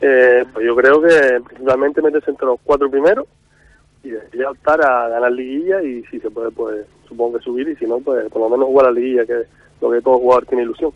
[0.00, 3.28] Eh, pues yo creo que principalmente meterse entre los cuatro primeros
[4.04, 7.76] y ya optar a ganar liguilla y si se puede, pues supongo que subir y
[7.76, 9.46] si no, pues por lo menos jugar a la liguilla, que es
[9.80, 10.92] lo que todo jugador tiene ilusión.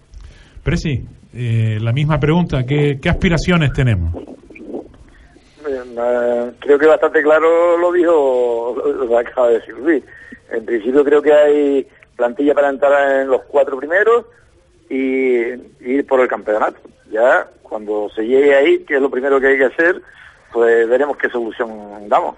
[0.62, 1.02] Presi,
[1.34, 4.14] eh, la misma pregunta, ¿qué, qué aspiraciones tenemos?
[5.68, 10.02] Eh, creo que bastante claro lo dijo, lo que acaba de decir Luis.
[10.50, 11.86] En principio creo que hay
[12.16, 14.26] plantilla para entrar en los cuatro primeros
[14.88, 16.78] y ir por el campeonato.
[17.10, 20.00] Ya cuando se llegue ahí, que es lo primero que hay que hacer,
[20.52, 22.36] pues veremos qué solución damos.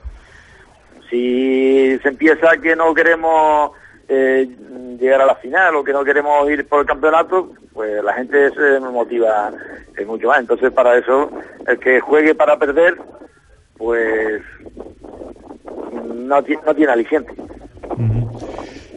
[1.11, 3.73] Si se empieza que no queremos
[4.09, 4.49] eh,
[4.99, 8.51] llegar a la final o que no queremos ir por el campeonato, pues la gente
[8.51, 9.51] se motiva
[9.97, 10.41] eh, mucho más.
[10.41, 11.31] Entonces, para eso,
[11.67, 12.97] el que juegue para perder,
[13.77, 14.43] pues
[16.15, 17.33] no, no tiene aliciente.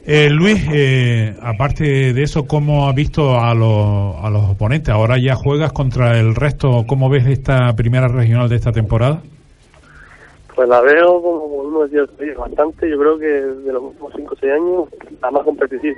[0.06, 4.90] Eh, Luis, eh, aparte de eso, ¿cómo has visto a los, a los oponentes?
[4.90, 6.86] Ahora ya juegas contra el resto.
[6.86, 9.22] ¿Cómo ves esta primera regional de esta temporada?
[10.56, 12.04] Pues la veo, como uno decía,
[12.38, 12.90] bastante.
[12.90, 14.90] Yo creo que de los últimos 5 o 6 años,
[15.22, 15.96] la más competitiva.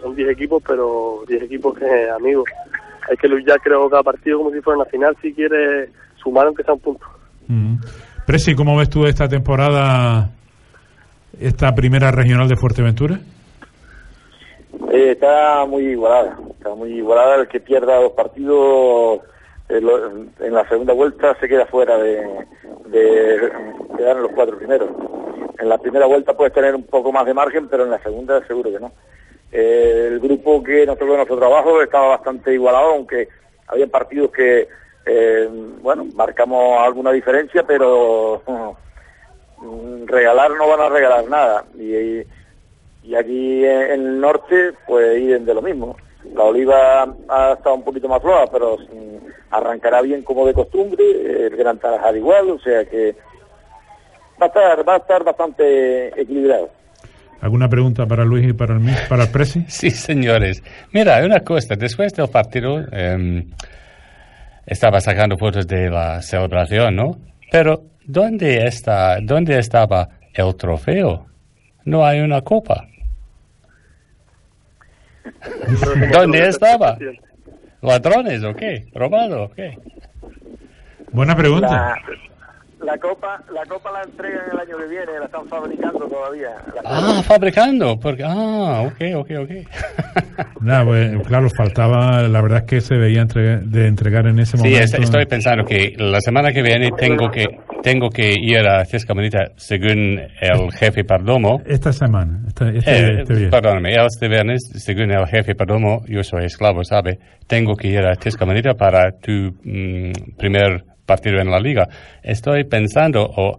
[0.00, 2.44] Son 10 equipos, pero 10 equipos que, amigos,
[3.10, 5.88] hay que luchar, creo, cada partido como si fuera una final si quiere
[6.22, 7.04] sumar aunque sea un punto.
[7.48, 8.24] Uh -huh.
[8.26, 10.30] Presi, ¿cómo ves tú esta temporada?
[11.40, 13.18] esta primera regional de Fuerteventura?
[14.92, 17.36] Eh, está muy igualada, está muy igualada.
[17.42, 19.20] El que pierda dos partidos
[19.68, 22.46] en la segunda vuelta se queda fuera de,
[22.86, 23.52] de
[23.96, 24.90] quedar en los cuatro primeros.
[25.58, 28.46] En la primera vuelta puedes tener un poco más de margen, pero en la segunda
[28.46, 28.92] seguro que no.
[29.52, 33.28] Eh, el grupo que nos tocó nuestro trabajo estaba bastante igualado, aunque
[33.68, 34.68] había partidos que,
[35.06, 35.48] eh,
[35.80, 38.42] bueno, marcamos alguna diferencia, pero
[40.06, 41.64] regalar no van a regalar nada.
[41.78, 42.22] Y,
[43.04, 45.96] y aquí en el norte, pues ir de lo mismo.
[46.34, 48.76] La oliva ha estado un poquito más floja, pero
[49.50, 51.04] arrancará bien como de costumbre,
[51.46, 53.14] el Gran Tarajal igual, o sea que
[54.40, 56.70] va a estar, va a estar bastante equilibrado.
[57.40, 59.64] ¿Alguna pregunta para Luis y para el, para el Presi?
[59.68, 60.62] Sí, señores.
[60.92, 63.44] Mira, una cosa, después del partido eh,
[64.66, 67.16] estaba sacando fotos de la celebración, ¿no?
[67.52, 71.24] Pero ¿Dónde está, dónde estaba el trofeo?
[71.86, 72.86] No hay una copa.
[76.12, 76.98] ¿Dónde estaba?
[77.80, 78.86] ¿Ladrones o qué?
[78.94, 79.78] ¿Robado o qué?
[81.12, 81.70] Buena pregunta.
[81.70, 82.02] La,
[82.84, 86.50] la copa, la copa la entregan el año que viene, la están fabricando todavía.
[86.84, 89.50] Ah, fabricando, porque ah, ok, ok, ok.
[90.60, 94.56] Nada, pues, claro, faltaba, la verdad es que se veía entregar, de entregar en ese
[94.56, 94.78] Sí, momento.
[94.84, 97.46] es- estoy pensando que la semana que viene tengo que
[97.82, 101.60] tengo que ir a Cescamanita según el jefe Pardomo.
[101.66, 103.50] Esta semana, esta, este, Eh, este viernes.
[103.50, 107.18] perdóname, este viernes, según el jefe Perdomo, yo soy esclavo, ¿sabe?
[107.46, 111.88] Tengo que ir a Tescamanita para tu mm, primer partido en la liga.
[112.22, 113.58] Estoy pensando o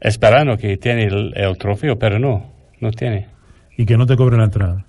[0.00, 3.28] esperando que tiene el, el trofeo, pero no, no tiene.
[3.76, 4.84] Y que no te cobre la entrada.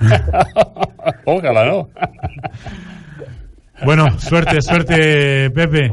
[1.24, 1.88] Ojalá no.
[3.82, 5.90] Bueno, suerte, suerte, Pepe.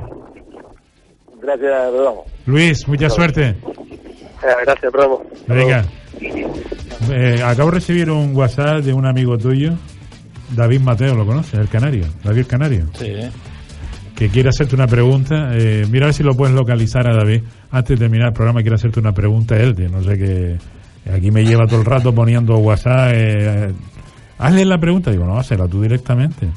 [1.42, 2.16] Gracias, perdón.
[2.46, 3.48] Luis, mucha suerte.
[3.48, 3.56] Eh,
[4.66, 5.24] gracias, promo.
[5.48, 5.86] Venga.
[7.10, 9.72] Eh, acabo de recibir un WhatsApp de un amigo tuyo,
[10.54, 11.60] David Mateo, ¿lo conoces?
[11.60, 12.88] El canario, David Canario.
[12.96, 13.16] Sí.
[14.18, 15.52] Que quiere hacerte una pregunta.
[15.54, 17.44] Eh, mira a ver si lo puedes localizar a David.
[17.70, 19.76] Antes de terminar el programa, quiere hacerte una pregunta él.
[19.76, 20.58] de no sé qué.
[21.14, 23.12] Aquí me lleva todo el rato poniendo WhatsApp.
[23.14, 23.72] eh,
[24.40, 25.12] hazle la pregunta.
[25.12, 26.48] Digo, no, hazla tú directamente.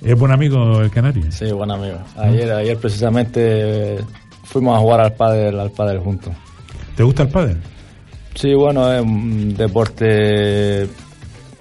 [0.00, 1.24] ¿Es buen amigo el canario?
[1.32, 1.98] Sí, buen amigo.
[2.16, 3.96] Ayer, ayer precisamente
[4.44, 6.32] fuimos a jugar al pádel, al pádel juntos.
[6.94, 7.56] ¿Te gusta el pádel?
[8.36, 10.86] Sí, bueno, es un deporte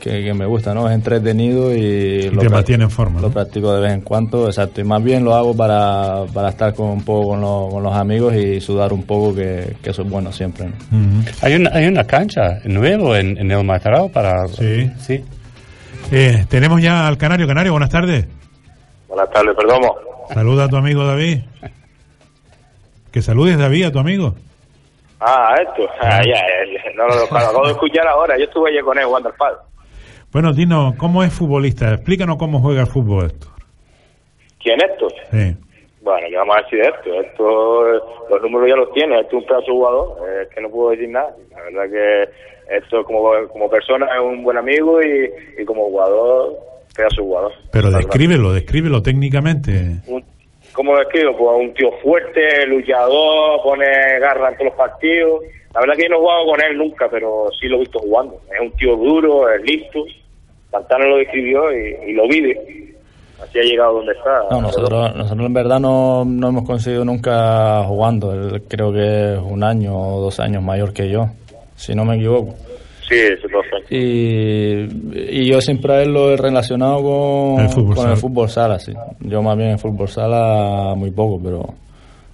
[0.05, 0.87] que, que me gusta, ¿no?
[0.87, 2.29] Es entretenido y...
[2.29, 3.33] te pra- mantiene en forma, Lo ¿no?
[3.33, 4.79] practico de vez en cuando, exacto.
[4.79, 7.93] Y más bien lo hago para, para estar con, un poco con, los- con los
[7.93, 10.73] amigos y sudar un poco, que, que eso es bueno siempre, ¿no?
[11.41, 14.47] Hay una, hay una cancha nueva en, en el Matarao para...
[14.47, 14.89] Sí.
[14.99, 15.25] Sí.
[16.11, 17.47] Eh, tenemos ya al canario.
[17.47, 18.27] Canario, buenas tardes.
[19.07, 19.81] Buenas tardes, perdón.
[20.31, 21.39] Saluda a tu amigo David.
[23.11, 24.35] Que saludes, David, a tu amigo.
[25.19, 25.89] Ah, esto.
[26.01, 28.37] Ah, ya, ya, no, no, lo acabo de escuchar ahora.
[28.37, 29.57] Yo estuve ayer con él jugando al palo.
[30.35, 31.93] Bueno, dinos, ¿cómo es futbolista?
[31.93, 33.47] Explícanos cómo juega el fútbol esto.
[34.61, 35.07] ¿Quién esto?
[35.31, 35.55] Sí.
[36.01, 37.21] Bueno, ¿qué vamos a decir de esto?
[37.21, 37.83] Esto,
[38.29, 39.17] los números ya los tiene.
[39.21, 40.17] Esto es un pedazo de jugador.
[40.27, 41.33] eh, Es que no puedo decir nada.
[41.51, 46.53] La verdad que esto como, como persona es un buen amigo y, y como jugador,
[46.93, 47.51] pedazo de jugador.
[47.71, 50.01] Pero descríbelo, descríbelo técnicamente.
[50.07, 50.25] Un-
[50.73, 51.37] ¿Cómo lo escribo?
[51.37, 53.85] Pues un tío fuerte, luchador, pone
[54.19, 55.43] garra en todos los partidos.
[55.73, 57.99] La verdad que yo no he jugado con él nunca, pero sí lo he visto
[57.99, 58.41] jugando.
[58.53, 60.03] Es un tío duro, es listo.
[60.75, 62.93] Santana lo describió y, y lo vive.
[63.41, 64.41] Así ha llegado donde está.
[64.49, 68.33] No, nosotros, nosotros en verdad no, no hemos conseguido nunca jugando.
[68.33, 71.27] Él creo que es un año o dos años mayor que yo,
[71.75, 72.53] si no me equivoco.
[73.07, 73.47] Sí, eso.
[73.89, 78.11] Y, y yo siempre a él lo he relacionado con El fútbol con sala.
[78.13, 78.93] el fútbol sala, sí.
[79.19, 81.65] Yo más bien en fútbol sala muy poco, pero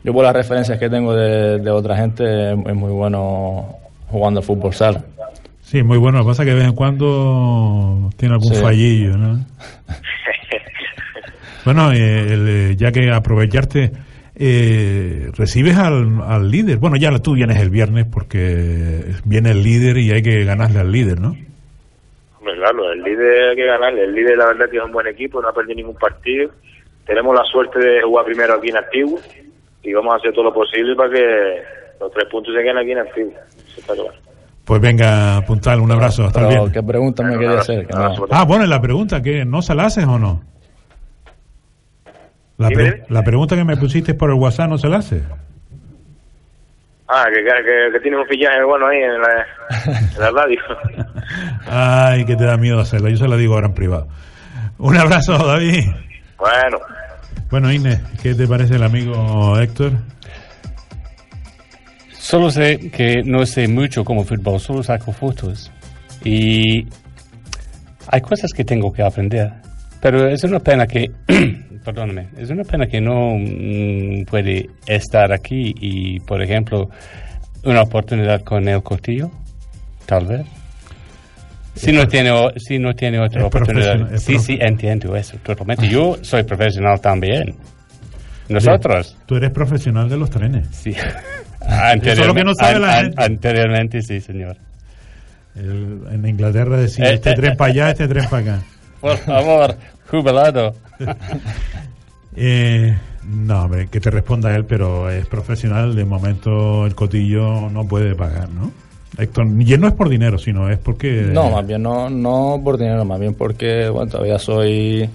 [0.03, 3.65] yo por las referencias que tengo de, de otra gente es, es muy bueno
[4.09, 5.03] jugando al fútbol sala.
[5.71, 6.17] Sí, muy bueno.
[6.17, 8.61] Lo que pasa es que de vez en cuando tiene algún Sí.
[8.61, 9.45] fallillo, ¿no?
[11.63, 13.91] Bueno, eh, el, eh, ya que aprovecharte,
[14.35, 16.77] eh, recibes al, al líder.
[16.79, 20.91] Bueno, ya tú vienes el viernes porque viene el líder y hay que ganarle al
[20.91, 21.35] líder, ¿no?
[22.39, 24.03] Hombre, claro, el líder hay que ganarle.
[24.05, 26.49] El líder, la verdad, que es un buen equipo, no ha perdido ningún partido.
[27.05, 29.19] Tenemos la suerte de jugar primero aquí en Antiguo
[29.83, 31.61] y vamos a hacer todo lo posible para que
[32.01, 33.31] los tres puntos se queden aquí en Antiguo.
[33.67, 34.13] Eso está claro.
[34.65, 36.25] Pues venga, Puntal, un abrazo.
[36.25, 36.71] Hasta viernes.
[36.71, 37.85] ¿qué pregunta me quería hacer?
[37.87, 40.43] Que no- Ah, bueno, la pregunta, que ¿no se la haces o no?
[42.57, 45.23] La, pre- la pregunta que me pusiste por el WhatsApp, ¿no se la haces?
[47.07, 49.45] Ah, que, que, que tiene un fichaje bueno ahí en la,
[50.15, 50.59] en la radio.
[51.67, 53.09] Ay, que te da miedo hacerla.
[53.09, 54.07] Yo se la digo ahora en privado.
[54.77, 55.85] Un abrazo, David.
[56.37, 56.77] bueno,
[57.49, 59.91] Bueno, Inés, ¿qué te parece el amigo Héctor?
[62.21, 65.71] Solo sé que no sé mucho como fútbol, solo saco fotos.
[66.23, 66.85] Y
[68.07, 69.51] hay cosas que tengo que aprender.
[69.99, 71.09] Pero es una pena que,
[71.83, 76.91] perdóname, es una pena que no mm, puede estar aquí y, por ejemplo,
[77.63, 79.31] una oportunidad con el Cotillo,
[80.05, 80.45] tal vez.
[81.73, 84.17] Si no tiene, si no tiene otra Es oportunidad.
[84.17, 85.89] Sí, sí, entiendo eso totalmente.
[85.89, 87.55] Yo soy profesional también.
[88.47, 89.17] Nosotros.
[89.25, 90.67] Tú eres profesional de los trenes.
[90.71, 90.93] Sí.
[91.67, 93.23] Eso es lo que no sabe la an- gente.
[93.23, 94.57] Anteriormente, sí, señor.
[95.55, 98.61] El- en Inglaterra decía, Eh, este eh, tren para allá, este tren para acá.
[99.01, 99.75] Por favor,
[100.09, 100.75] jubilado.
[102.35, 102.97] Eh,
[103.27, 105.95] no, hombre, que te responda él, pero es profesional.
[105.95, 108.71] De momento el cotillo no puede pagar, ¿no?
[109.17, 111.23] Héctor, y no es por dinero, sino es porque...
[111.33, 115.09] No, más bien no, no por dinero, más bien porque bueno, todavía soy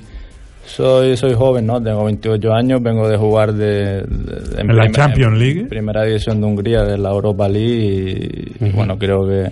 [0.67, 1.83] soy soy joven, ¿no?
[1.83, 5.65] Tengo 28 años, vengo de jugar de, de- ¿En la Champions League?
[5.67, 9.51] primera división de Hungría de la Europa League y, y, bueno, creo que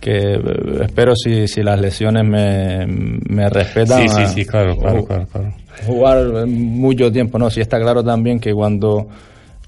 [0.00, 0.40] que eh,
[0.82, 4.00] espero si, si las lesiones me, me respetan.
[4.02, 5.52] Sí, sí, sí, claro, claro, claro, claro.
[5.86, 9.08] jugar mucho tiempo, no, sí está claro también que cuando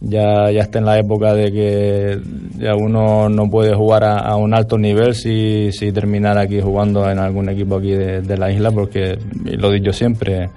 [0.00, 2.20] ya, ya está en la época de que
[2.58, 7.18] ya uno no puede jugar a, un alto nivel si, si terminar aquí jugando en
[7.18, 10.48] algún equipo aquí de, la isla, porque lo dicho siempre,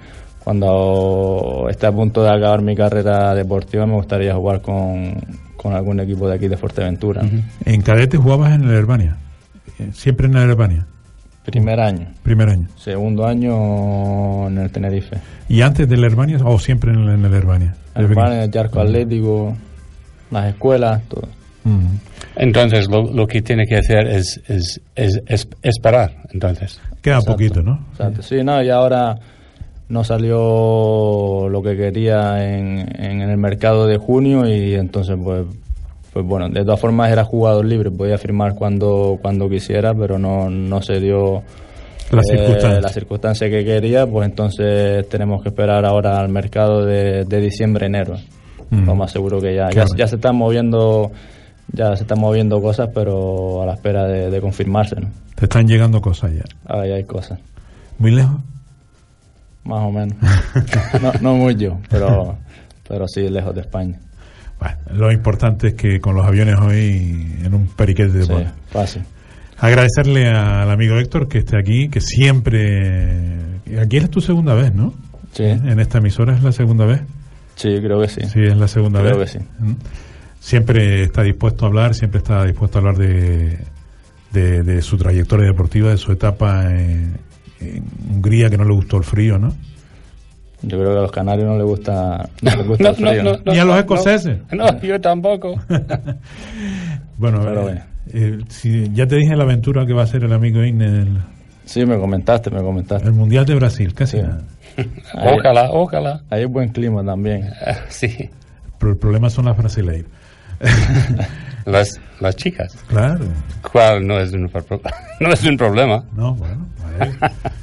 [0.42, 5.14] cuando esté a punto de acabar mi carrera deportiva me gustaría jugar con,
[5.64, 7.22] algún equipo de aquí de Fuerteventura.
[7.64, 9.16] ¿En cadete jugabas en el Herbania?
[9.92, 10.86] ¿Siempre en el Herbania?
[11.44, 12.06] Primer año.
[12.22, 12.68] Primer año.
[12.76, 15.16] Segundo año en el Tenerife.
[15.48, 17.74] ¿Y antes del Herbania o siempre en el, en el Herbania?
[17.94, 19.56] Herbania, el Arco Atlético,
[20.30, 21.28] las escuelas, todo.
[22.36, 26.80] Entonces, lo, que tiene que hacer es, es, es, esperar, entonces.
[27.00, 27.86] Queda poquito, ¿no?
[28.20, 29.16] Sí, no, y ahora
[29.88, 35.44] no salió lo que quería en, en el mercado de junio y entonces pues
[36.14, 40.48] pues bueno, de todas formas era jugador libre, podía firmar cuando, cuando quisiera, pero no,
[40.48, 41.42] no se dio
[42.12, 47.24] la, eh, la circunstancia que quería, pues entonces tenemos que esperar ahora al mercado de,
[47.24, 48.14] de diciembre-enero.
[48.70, 48.86] Mm.
[48.86, 51.10] Lo más seguro que ya, ya, se están moviendo
[51.72, 54.94] ya se están moviendo cosas, pero a la espera de, confirmarse.
[55.00, 55.08] ¿no?
[55.34, 56.44] Te están llegando cosas ya.
[56.72, 57.40] Ahí hay cosas.
[57.98, 58.36] ¿Muy lejos?
[59.64, 60.16] Más o menos.
[61.02, 62.36] no, no mucho, pero,
[62.86, 63.98] pero sí lejos de España
[64.92, 68.32] lo importante es que con los aviones hoy en un periquete de sí,
[68.70, 69.02] fácil.
[69.58, 73.38] Agradecerle al amigo Héctor que esté aquí, que siempre...
[73.80, 74.94] Aquí es tu segunda vez, ¿no?
[75.32, 75.44] Sí.
[75.44, 77.02] En esta emisora es la segunda vez.
[77.56, 78.20] Sí, creo que sí.
[78.32, 79.12] Sí, es la segunda vez.
[79.12, 79.38] Creo que sí.
[79.58, 79.74] ¿Mm?
[80.40, 83.58] Siempre está dispuesto a hablar, siempre está dispuesto a hablar de,
[84.32, 87.16] de, su trayectoria deportiva, de su etapa en,
[87.60, 89.54] en Hungría, que no le gustó el frío, ¿no?
[90.66, 93.40] Yo creo que a los canarios no les gusta, no les gusta el frío.
[93.44, 94.38] Ni a los escoceses.
[94.52, 95.54] No, yo tampoco.
[97.18, 97.82] bueno, Pero, eh,
[98.12, 100.94] eh, si ya te dije la aventura que va a ser el amigo Igne en
[100.94, 101.18] el...
[101.64, 103.08] Sí, me comentaste, me comentaste.
[103.08, 104.42] El Mundial de Brasil, casi nada.
[105.14, 106.22] ojalá, ojalá.
[106.30, 107.50] Hay buen clima también.
[107.88, 108.30] sí.
[108.78, 110.10] Pero el problema son las brasileiras.
[111.64, 112.76] Las, las chicas.
[112.88, 113.24] Claro.
[113.72, 114.50] ¿Cuál no es un,
[115.20, 116.04] no es un problema?
[116.14, 116.66] No, bueno.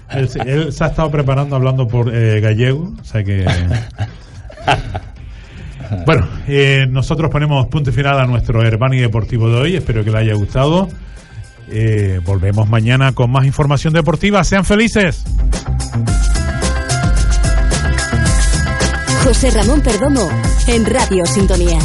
[0.10, 3.46] Él, se ha estado preparando hablando por eh, gallego, o sea que...
[6.06, 9.76] Bueno, eh, nosotros ponemos punto final a nuestro Herbani Deportivo de hoy.
[9.76, 10.88] Espero que le haya gustado.
[11.70, 14.44] Eh, volvemos mañana con más información deportiva.
[14.44, 15.24] Sean felices.
[19.24, 20.30] José Ramón Perdomo
[20.68, 21.80] en Radio Sintonía.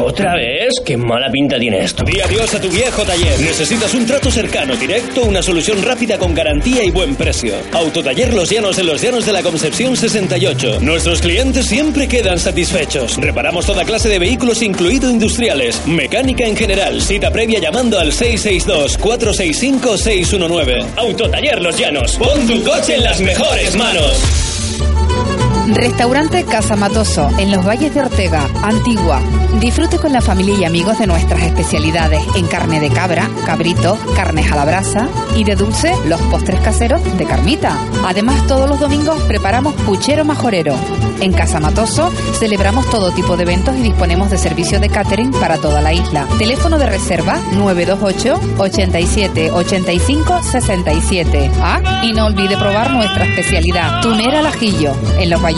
[0.00, 0.68] ¿Otra vez?
[0.84, 2.04] ¿Qué mala pinta tiene esto?
[2.04, 3.40] Di adiós a tu viejo taller.
[3.40, 7.54] Necesitas un trato cercano, directo, una solución rápida con garantía y buen precio.
[7.72, 10.78] Autotaller Los Llanos en Los Llanos de la Concepción 68.
[10.80, 13.16] Nuestros clientes siempre quedan satisfechos.
[13.16, 17.02] Reparamos toda clase de vehículos, incluido industriales, mecánica en general.
[17.02, 20.86] Cita previa llamando al 662-465-619.
[20.96, 22.16] Autotaller Los Llanos.
[22.16, 24.22] Pon tu coche en las mejores manos.
[25.74, 29.20] Restaurante Casa Matoso, en los Valles de Ortega, Antigua.
[29.60, 34.50] Disfrute con la familia y amigos de nuestras especialidades en carne de cabra, cabrito, carnes
[34.50, 37.76] a la brasa y de dulce los postres caseros de carmita.
[38.04, 40.74] Además, todos los domingos preparamos puchero majorero.
[41.20, 45.58] En Casa Matoso celebramos todo tipo de eventos y disponemos de servicio de catering para
[45.58, 46.26] toda la isla.
[46.38, 51.50] Teléfono de reserva 928 87 85 67.
[51.60, 54.46] Ah, y no olvide probar nuestra especialidad, tunera al
[55.18, 55.57] en los Valles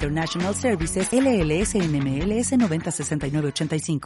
[0.00, 4.00] International Services LLS NMLS 906985.